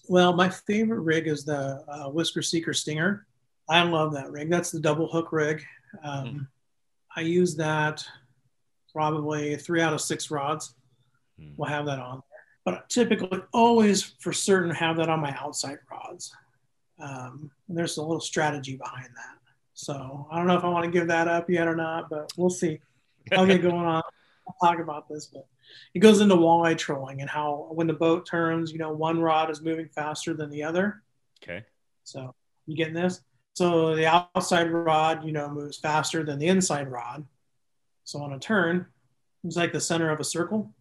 [0.07, 3.25] Well, my favorite rig is the uh, Whisker Seeker Stinger.
[3.69, 4.49] I love that rig.
[4.49, 5.63] That's the double hook rig.
[6.03, 6.47] Um, mm.
[7.15, 8.05] I use that
[8.91, 10.75] probably three out of six rods.
[11.39, 11.57] Mm.
[11.57, 12.39] Will have that on there.
[12.65, 16.35] but I typically always for certain have that on my outside rods.
[16.99, 19.37] Um, there's a little strategy behind that.
[19.73, 22.31] So I don't know if I want to give that up yet or not, but
[22.37, 22.79] we'll see.
[23.31, 24.01] I'll get going on.
[24.47, 25.47] I'll talk about this, but
[25.93, 29.49] it goes into walleye trolling and how when the boat turns, you know, one rod
[29.49, 31.03] is moving faster than the other.
[31.43, 31.63] Okay.
[32.03, 32.33] So
[32.65, 33.21] you getting this?
[33.53, 37.25] So the outside rod, you know, moves faster than the inside rod.
[38.03, 38.87] So on a turn,
[39.43, 40.73] it's like the center of a circle.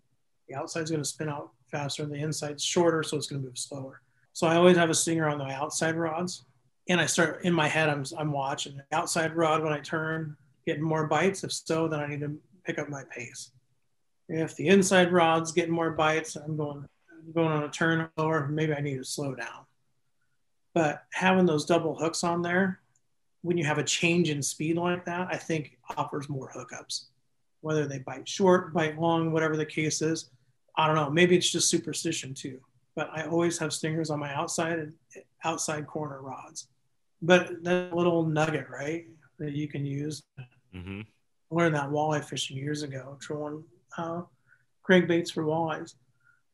[0.49, 3.43] The outside is going to spin out faster and the inside's shorter, so it's going
[3.43, 4.03] to move slower.
[4.33, 6.45] So I always have a stinger on the outside rods.
[6.89, 10.37] And I start in my head, I'm, I'm watching the outside rod when I turn,
[10.71, 11.43] getting more bites.
[11.43, 13.51] If so, then I need to pick up my pace.
[14.29, 18.47] If the inside rod's getting more bites, I'm going I'm going on a turn lower.
[18.47, 19.67] Maybe I need to slow down.
[20.73, 22.79] But having those double hooks on there,
[23.43, 27.07] when you have a change in speed like that, I think offers more hookups.
[27.63, 30.31] Whether they bite short, bite long, whatever the case is,
[30.77, 31.11] I don't know.
[31.11, 32.61] Maybe it's just superstition too.
[32.95, 34.93] But I always have stingers on my outside and
[35.45, 36.69] outside corner rods.
[37.21, 39.07] But that little nugget, right,
[39.41, 40.23] that you can use.
[40.75, 41.01] Mm-hmm.
[41.51, 43.65] I learned that walleye fishing years ago, trolling
[43.97, 44.23] uh,
[44.89, 45.95] crankbaits for walleyes.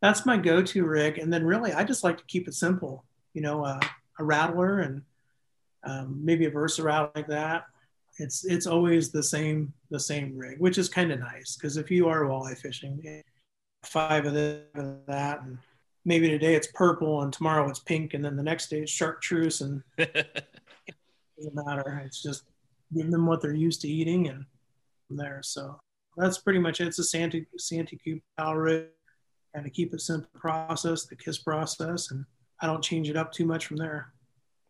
[0.00, 1.18] That's my go-to rig.
[1.18, 3.04] And then really, I just like to keep it simple.
[3.34, 3.80] You know, uh,
[4.18, 5.02] a rattler and
[5.84, 7.66] um, maybe a Versa like that.
[8.18, 11.90] It's it's always the same the same rig, which is kind of nice because if
[11.90, 13.22] you are walleye fishing,
[13.84, 15.58] five of this and that, and
[16.04, 19.60] maybe today it's purple and tomorrow it's pink, and then the next day it's chartreuse,
[19.60, 20.14] and it
[21.36, 22.02] doesn't matter.
[22.06, 22.44] It's just
[22.95, 24.45] giving them what they're used to eating, and
[25.09, 25.41] from there.
[25.43, 25.80] So
[26.16, 26.89] that's pretty much it.
[26.89, 28.87] It's a Santee Santee Cooper rig,
[29.55, 32.24] and to keep it simple process, the kiss process, and
[32.61, 34.12] I don't change it up too much from there.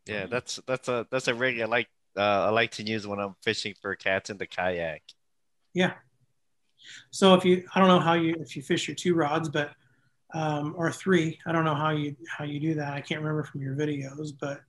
[0.07, 1.89] Yeah, that's that's a that's a rig I like.
[2.17, 5.03] Uh, I like to use when I'm fishing for cats in the kayak.
[5.75, 5.93] Yeah,
[7.11, 9.73] so if you, I don't know how you, if you fish your two rods, but
[10.35, 12.93] um, or three, I don't know how you how you do that.
[12.93, 14.61] I can't remember from your videos, but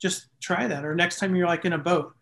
[0.00, 0.84] just try that.
[0.84, 2.14] Or next time you're like in a boat,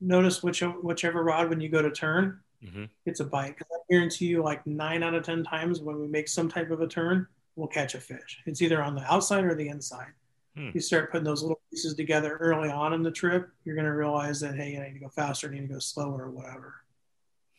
[0.00, 2.84] notice which whichever rod when you go to turn, mm-hmm.
[3.06, 3.56] it's a bite.
[3.56, 6.70] Because I guarantee you, like nine out of ten times when we make some type
[6.70, 8.40] of a turn, we'll catch a fish.
[8.46, 10.12] It's either on the outside or the inside.
[10.56, 10.70] Hmm.
[10.74, 13.92] You start putting those little pieces together early on in the trip, you're going to
[13.92, 16.74] realize that hey, I need to go faster, I need to go slower, or whatever.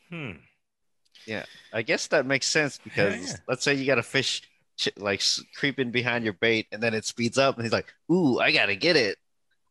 [0.10, 0.32] Hmm.
[1.26, 3.36] Yeah, I guess that makes sense because yeah, yeah.
[3.48, 4.42] let's say you got a fish
[4.98, 5.22] like
[5.56, 8.76] creeping behind your bait, and then it speeds up, and he's like, "Ooh, I gotta
[8.76, 9.18] get it,"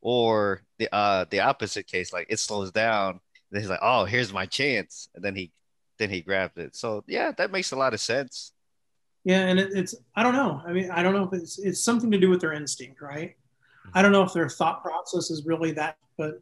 [0.01, 3.20] or the uh the opposite case, like it slows down,
[3.51, 5.53] and he's like, "Oh, here's my chance," and then he
[5.99, 6.76] then he grabbed it.
[6.76, 8.53] So yeah, that makes a lot of sense.
[9.24, 10.62] Yeah, and it, it's I don't know.
[10.66, 13.36] I mean, I don't know if it's it's something to do with their instinct, right?
[13.94, 16.40] I don't know if their thought process is really that, but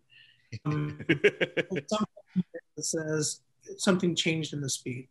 [0.65, 0.99] um,
[1.87, 2.45] something
[2.79, 3.41] says
[3.79, 5.09] something changed in the speed.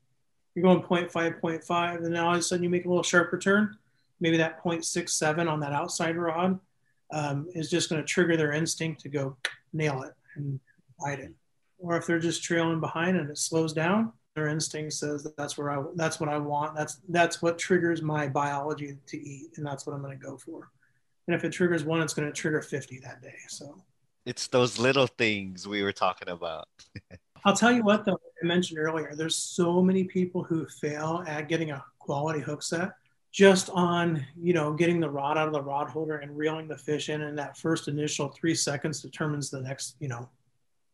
[0.54, 3.38] You're going 0.5, 0.5, and now all of a sudden you make a little sharper
[3.38, 3.78] turn.
[4.22, 6.60] Maybe that 0.67 on that outside rod
[7.12, 9.38] um, is just going to trigger their instinct to go
[9.74, 10.60] nail it and
[11.00, 11.34] bite it.
[11.78, 15.58] Or if they're just trailing behind and it slows down, their instinct says that that's
[15.58, 16.76] where I that's what I want.
[16.76, 20.38] That's that's what triggers my biology to eat, and that's what I'm going to go
[20.38, 20.70] for.
[21.28, 23.36] And if it triggers one, it's going to trigger 50 that day.
[23.48, 23.82] So
[24.26, 26.68] it's those little things we were talking about.
[27.46, 31.48] I'll tell you what, though, I mentioned earlier, there's so many people who fail at
[31.48, 32.92] getting a quality hook set
[33.36, 36.78] just on, you know, getting the rod out of the rod holder and reeling the
[36.78, 37.24] fish in.
[37.24, 40.30] And that first initial three seconds determines the next, you know,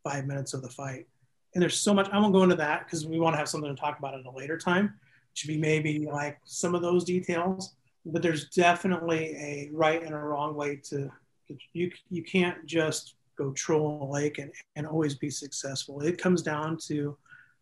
[0.02, 1.06] five minutes of the fight.
[1.54, 3.72] And there's so much, I won't go into that because we want to have something
[3.72, 4.86] to talk about at a later time.
[4.86, 10.12] It should be maybe like some of those details, but there's definitely a right and
[10.12, 11.12] a wrong way to,
[11.74, 16.00] you, you can't just go troll a lake and, and always be successful.
[16.00, 17.16] It comes down to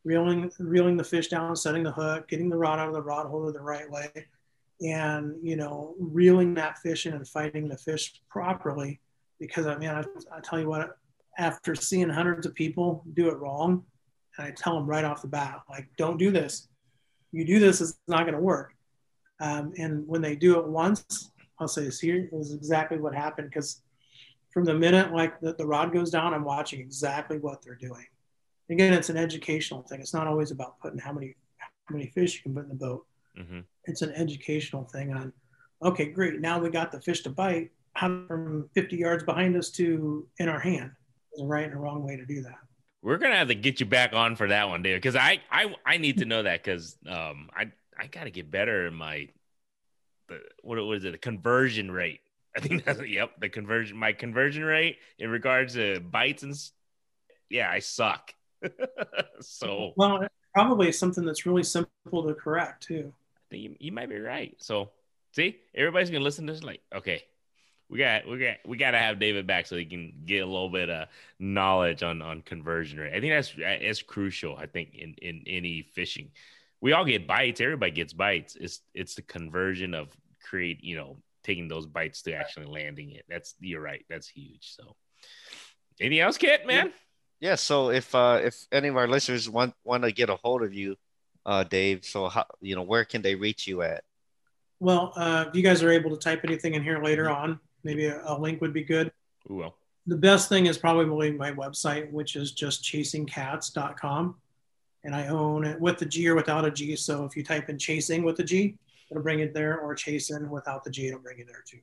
[0.05, 3.27] reeling reeling the fish down, setting the hook, getting the rod out of the rod
[3.27, 4.09] holder the right way,
[4.83, 9.01] and you know reeling that fish in and fighting the fish properly.
[9.39, 10.05] Because I mean, I,
[10.35, 10.97] I tell you what,
[11.39, 13.85] after seeing hundreds of people do it wrong,
[14.37, 16.69] and I tell them right off the bat, like, don't do this.
[17.33, 18.75] You do this, it's not going to work.
[19.41, 23.49] Um, and when they do it once, I'll say, see, here is exactly what happened
[23.49, 23.83] because
[24.53, 28.07] from the minute like the, the rod goes down, I'm watching exactly what they're doing.
[28.69, 30.01] Again, it's an educational thing.
[30.01, 32.75] It's not always about putting how many how many fish you can put in the
[32.75, 33.07] boat.
[33.39, 33.61] Mm-hmm.
[33.91, 35.33] It's an educational thing on,
[35.83, 36.41] okay, great.
[36.41, 37.71] Now we got the fish to bite.
[37.95, 40.93] How from 50 yards behind us to in our hand?
[41.33, 42.59] There's a right and a wrong way to do that.
[43.03, 45.75] We're gonna have to get you back on for that one, David, because I, I
[45.87, 49.29] I need to know that because um I I got to get better in my
[50.29, 52.21] the what was it the conversion rate
[52.57, 53.33] I think that's yep.
[53.41, 56.55] The conversion, my conversion rate in regards to bites and
[57.49, 58.35] yeah, I suck.
[59.41, 63.13] so well, probably something that's really simple to correct too.
[63.51, 64.55] You, you might be right.
[64.59, 64.91] So
[65.33, 67.23] see, everybody's gonna listen to this like, okay,
[67.91, 70.47] we got we got we got to have David back so he can get a
[70.47, 73.15] little bit of knowledge on on conversion rate.
[73.15, 74.57] I think that's that's crucial.
[74.57, 76.31] I think in in any fishing,
[76.81, 77.61] we all get bites.
[77.61, 78.57] Everybody gets bites.
[78.57, 83.25] It's it's the conversion of create you know taking those bites to actually landing it.
[83.29, 84.05] That's you're right.
[84.09, 84.77] That's huge.
[84.77, 84.95] So,
[86.01, 86.93] anything else, Kit, man?
[87.41, 87.57] Yeah.
[87.57, 90.73] So if uh, if any of our listeners want want to get a hold of
[90.73, 90.97] you,
[91.47, 94.05] uh, Dave, so how you know where can they reach you at?
[94.79, 98.07] Well, uh, if you guys are able to type anything in here later on, maybe
[98.07, 99.13] a, a link would be good.
[99.49, 99.77] Well,
[100.07, 104.37] the best thing is probably my website, which is just chasingcats.com.
[105.05, 106.95] And I own it with the G or without a G.
[106.97, 108.77] So if you type in chasing with a G,
[109.11, 111.79] it'll bring it there, or chasing without the G, it'll bring it there too.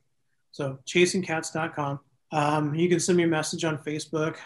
[0.52, 2.00] So chasingcats.com.
[2.30, 4.36] Um, you can send me a message on Facebook.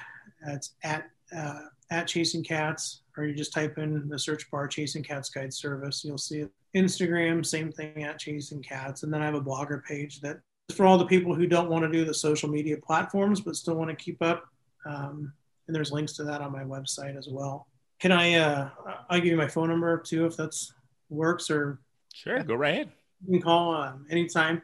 [0.46, 5.02] It's at uh, at Chasin' Cats, or you just type in the search bar Chasin'
[5.02, 6.04] Cats Guide Service.
[6.04, 6.50] You'll see it.
[6.74, 9.02] Instagram, same thing at Chasin' Cats.
[9.02, 10.40] And then I have a blogger page that
[10.74, 13.74] for all the people who don't want to do the social media platforms but still
[13.74, 14.44] want to keep up.
[14.86, 15.32] Um,
[15.66, 17.68] and there's links to that on my website as well.
[18.00, 18.34] Can I?
[18.34, 18.70] Uh,
[19.10, 20.72] I'll give you my phone number too if that's
[21.08, 21.78] works, or
[22.14, 22.90] Sure, go right ahead.
[23.26, 24.62] You can call um, anytime.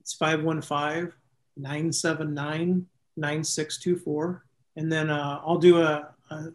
[0.00, 1.12] It's 515
[1.56, 4.44] 979 9624.
[4.76, 6.48] And then uh, I'll do a, a,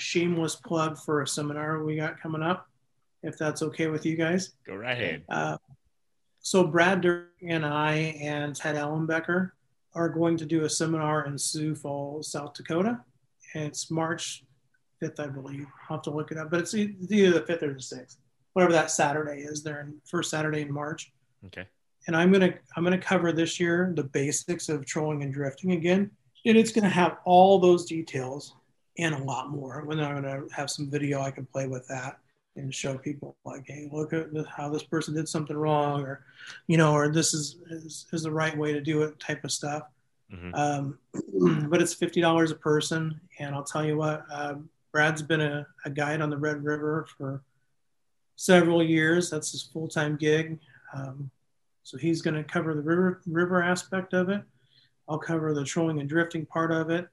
[0.00, 2.68] shameless plug for a seminar we got coming up,
[3.22, 4.52] if that's okay with you guys.
[4.66, 5.24] Go right ahead.
[5.28, 5.58] Uh,
[6.40, 9.50] so, Brad Durick and I and Ted Ellenbecker
[9.94, 13.00] are going to do a seminar in Sioux Falls, South Dakota.
[13.54, 14.44] And it's March
[15.02, 15.66] 5th, I believe.
[15.88, 18.16] I'll have to look it up, but it's either the 5th or the 6th
[18.52, 21.12] whatever that Saturday is there in first Saturday in March.
[21.46, 21.66] Okay.
[22.06, 26.10] And I'm gonna I'm gonna cover this year the basics of trolling and drifting again,
[26.46, 28.54] and it's gonna have all those details
[29.02, 29.82] and a lot more.
[29.84, 32.18] When I'm gonna have some video I can play with that
[32.56, 36.24] and show people like, hey, look at how this person did something wrong, or
[36.66, 39.52] you know, or this is is, is the right way to do it, type of
[39.52, 39.84] stuff.
[40.32, 40.54] Mm-hmm.
[40.54, 44.54] Um, but it's fifty dollars a person, and I'll tell you what, uh,
[44.92, 47.42] Brad's been a, a guide on the Red River for
[48.36, 49.30] several years.
[49.30, 50.58] That's his full time gig.
[50.94, 51.30] Um,
[51.82, 54.42] so he's going to cover the river, river aspect of it.
[55.08, 57.08] I'll cover the trolling and drifting part of it.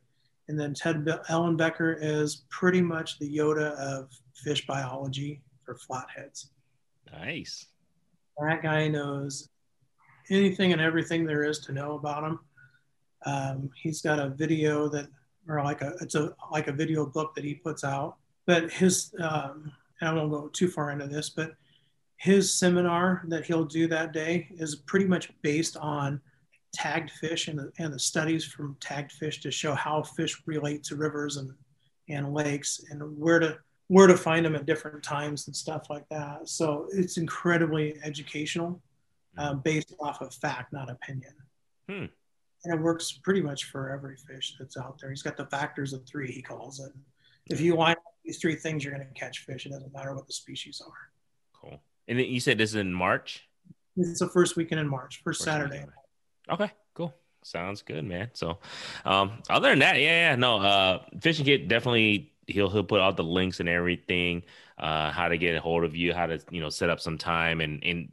[0.48, 6.52] And then Ted Ellenbecker is pretty much the Yoda of fish biology for flatheads.
[7.12, 7.68] Nice.
[8.40, 9.50] That guy knows
[10.30, 12.40] anything and everything there is to know about them.
[13.26, 15.08] Um, he's got a video that,
[15.48, 18.18] or like a, it's a like a video book that he puts out.
[18.46, 21.56] But his um, and I won't go too far into this, but
[22.18, 26.22] his seminar that he'll do that day is pretty much based on
[26.74, 30.84] tagged fish and the, and the studies from tagged fish to show how fish relate
[30.84, 31.52] to rivers and,
[32.10, 33.58] and lakes and where to
[33.90, 36.50] where to find them at different times and stuff like that.
[36.50, 38.82] So it's incredibly educational,
[39.38, 41.34] uh, based off of fact, not opinion.
[41.90, 42.06] Hmm.
[42.66, 45.10] And it works pretty much for every fish that's out there.
[45.10, 46.92] He's got the factors of three, he calls it.
[47.50, 49.66] If you line up these three things, you're going to catch fish.
[49.66, 51.12] It doesn't matter what the species are.
[51.54, 51.80] Cool.
[52.10, 53.48] And you said this is in March.
[53.96, 55.76] It's the first weekend in March, first First Saturday.
[55.76, 55.92] weekend.
[56.50, 57.14] Okay, cool.
[57.44, 58.30] Sounds good, man.
[58.34, 58.60] So,
[59.06, 62.34] um, other than that, yeah, yeah, no, uh, Fishing Kit definitely.
[62.48, 64.44] He'll he'll put out the links and everything,
[64.78, 67.18] uh, how to get a hold of you, how to you know set up some
[67.18, 68.10] time, and and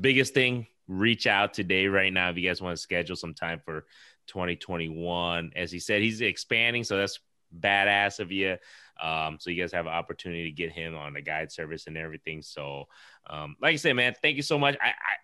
[0.00, 3.60] biggest thing, reach out today right now if you guys want to schedule some time
[3.64, 3.86] for
[4.26, 5.52] 2021.
[5.54, 7.20] As he said, he's expanding, so that's
[7.58, 8.56] badass of you.
[9.00, 11.96] Um, so you guys have an opportunity to get him on the guide service and
[11.96, 12.42] everything.
[12.42, 12.88] So,
[13.28, 14.76] um, like I said, man, thank you so much.
[14.82, 15.16] I, I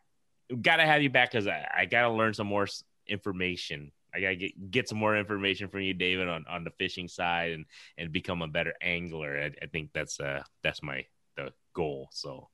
[0.61, 2.67] gotta have you back because I, I gotta learn some more
[3.07, 3.93] information.
[4.15, 7.53] I gotta get get some more information from you, David, on, on the fishing side
[7.53, 7.65] and
[7.99, 9.39] and become a better angler.
[9.41, 11.05] I, I think that's uh that's my
[11.37, 12.09] the goal.
[12.13, 12.49] So,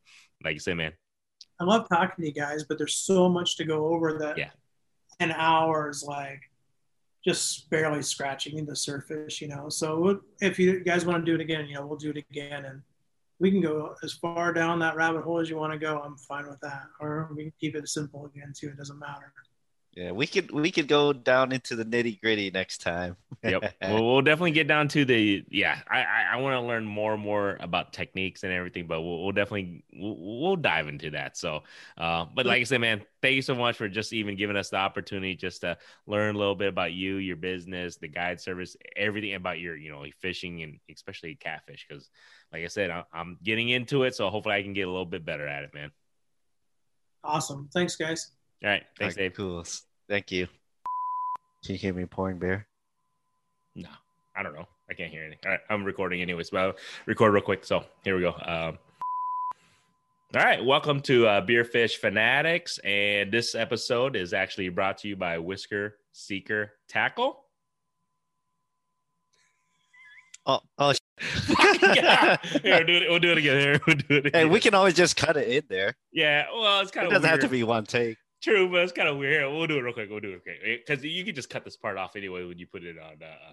[0.45, 0.93] like you said, man,
[1.61, 4.51] I love talking to you guys, but there's so much to go over that Yeah.
[5.19, 6.43] an hour is like
[7.25, 9.69] just barely scratching the surface, you know.
[9.69, 12.65] So if you guys want to do it again, you know, we'll do it again
[12.65, 12.83] and
[13.41, 16.01] we can go as far down that rabbit hole as you want to go.
[16.01, 16.85] I'm fine with that.
[17.01, 18.69] Or we can keep it simple again too.
[18.69, 19.33] It doesn't matter.
[19.93, 23.17] Yeah, we could we could go down into the nitty gritty next time.
[23.43, 23.75] yep.
[23.83, 25.81] We'll, we'll definitely get down to the yeah.
[25.91, 29.25] I I, I want to learn more and more about techniques and everything, but we'll,
[29.25, 31.37] we'll definitely we'll, we'll dive into that.
[31.37, 31.65] So,
[31.97, 34.71] uh, but like I said, man, thank you so much for just even giving us
[34.71, 35.77] the opportunity just to
[36.07, 39.91] learn a little bit about you, your business, the guide service, everything about your you
[39.91, 41.87] know fishing and especially catfish.
[41.89, 42.09] Because
[42.53, 45.07] like I said, I, I'm getting into it, so hopefully I can get a little
[45.07, 45.91] bit better at it, man.
[47.25, 47.69] Awesome.
[47.73, 48.31] Thanks, guys.
[48.63, 49.35] All right, thanks, Alright, Dave.
[49.37, 49.65] Cool.
[50.09, 50.47] Thank you.
[51.65, 52.67] Can you hear me pouring beer?
[53.75, 53.89] No,
[54.37, 54.67] I don't know.
[54.91, 55.39] I can't hear anything.
[55.45, 56.73] All right, I'm recording anyways, but I'll
[57.07, 57.65] record real quick.
[57.65, 58.31] So here we go.
[58.31, 58.79] Um,
[60.35, 65.09] all right, welcome to uh, Beer Fish Fanatics, and this episode is actually brought to
[65.09, 67.45] you by Whisker Seeker Tackle.
[70.47, 70.95] Oh, oh.
[71.83, 73.11] yeah, here, we'll do it.
[73.11, 73.61] We'll do it again.
[73.61, 74.27] Here, we'll do it.
[74.27, 74.43] Again.
[74.43, 75.95] and we can always just cut it in there.
[76.13, 77.43] Yeah, well, it's kind of It of doesn't weird.
[77.43, 78.17] have to be one take.
[78.43, 79.53] True, but it's kind of weird.
[79.53, 80.11] We'll do it real quick.
[80.11, 82.67] We'll do it okay because you can just cut this part off anyway when you
[82.67, 83.53] put it on uh,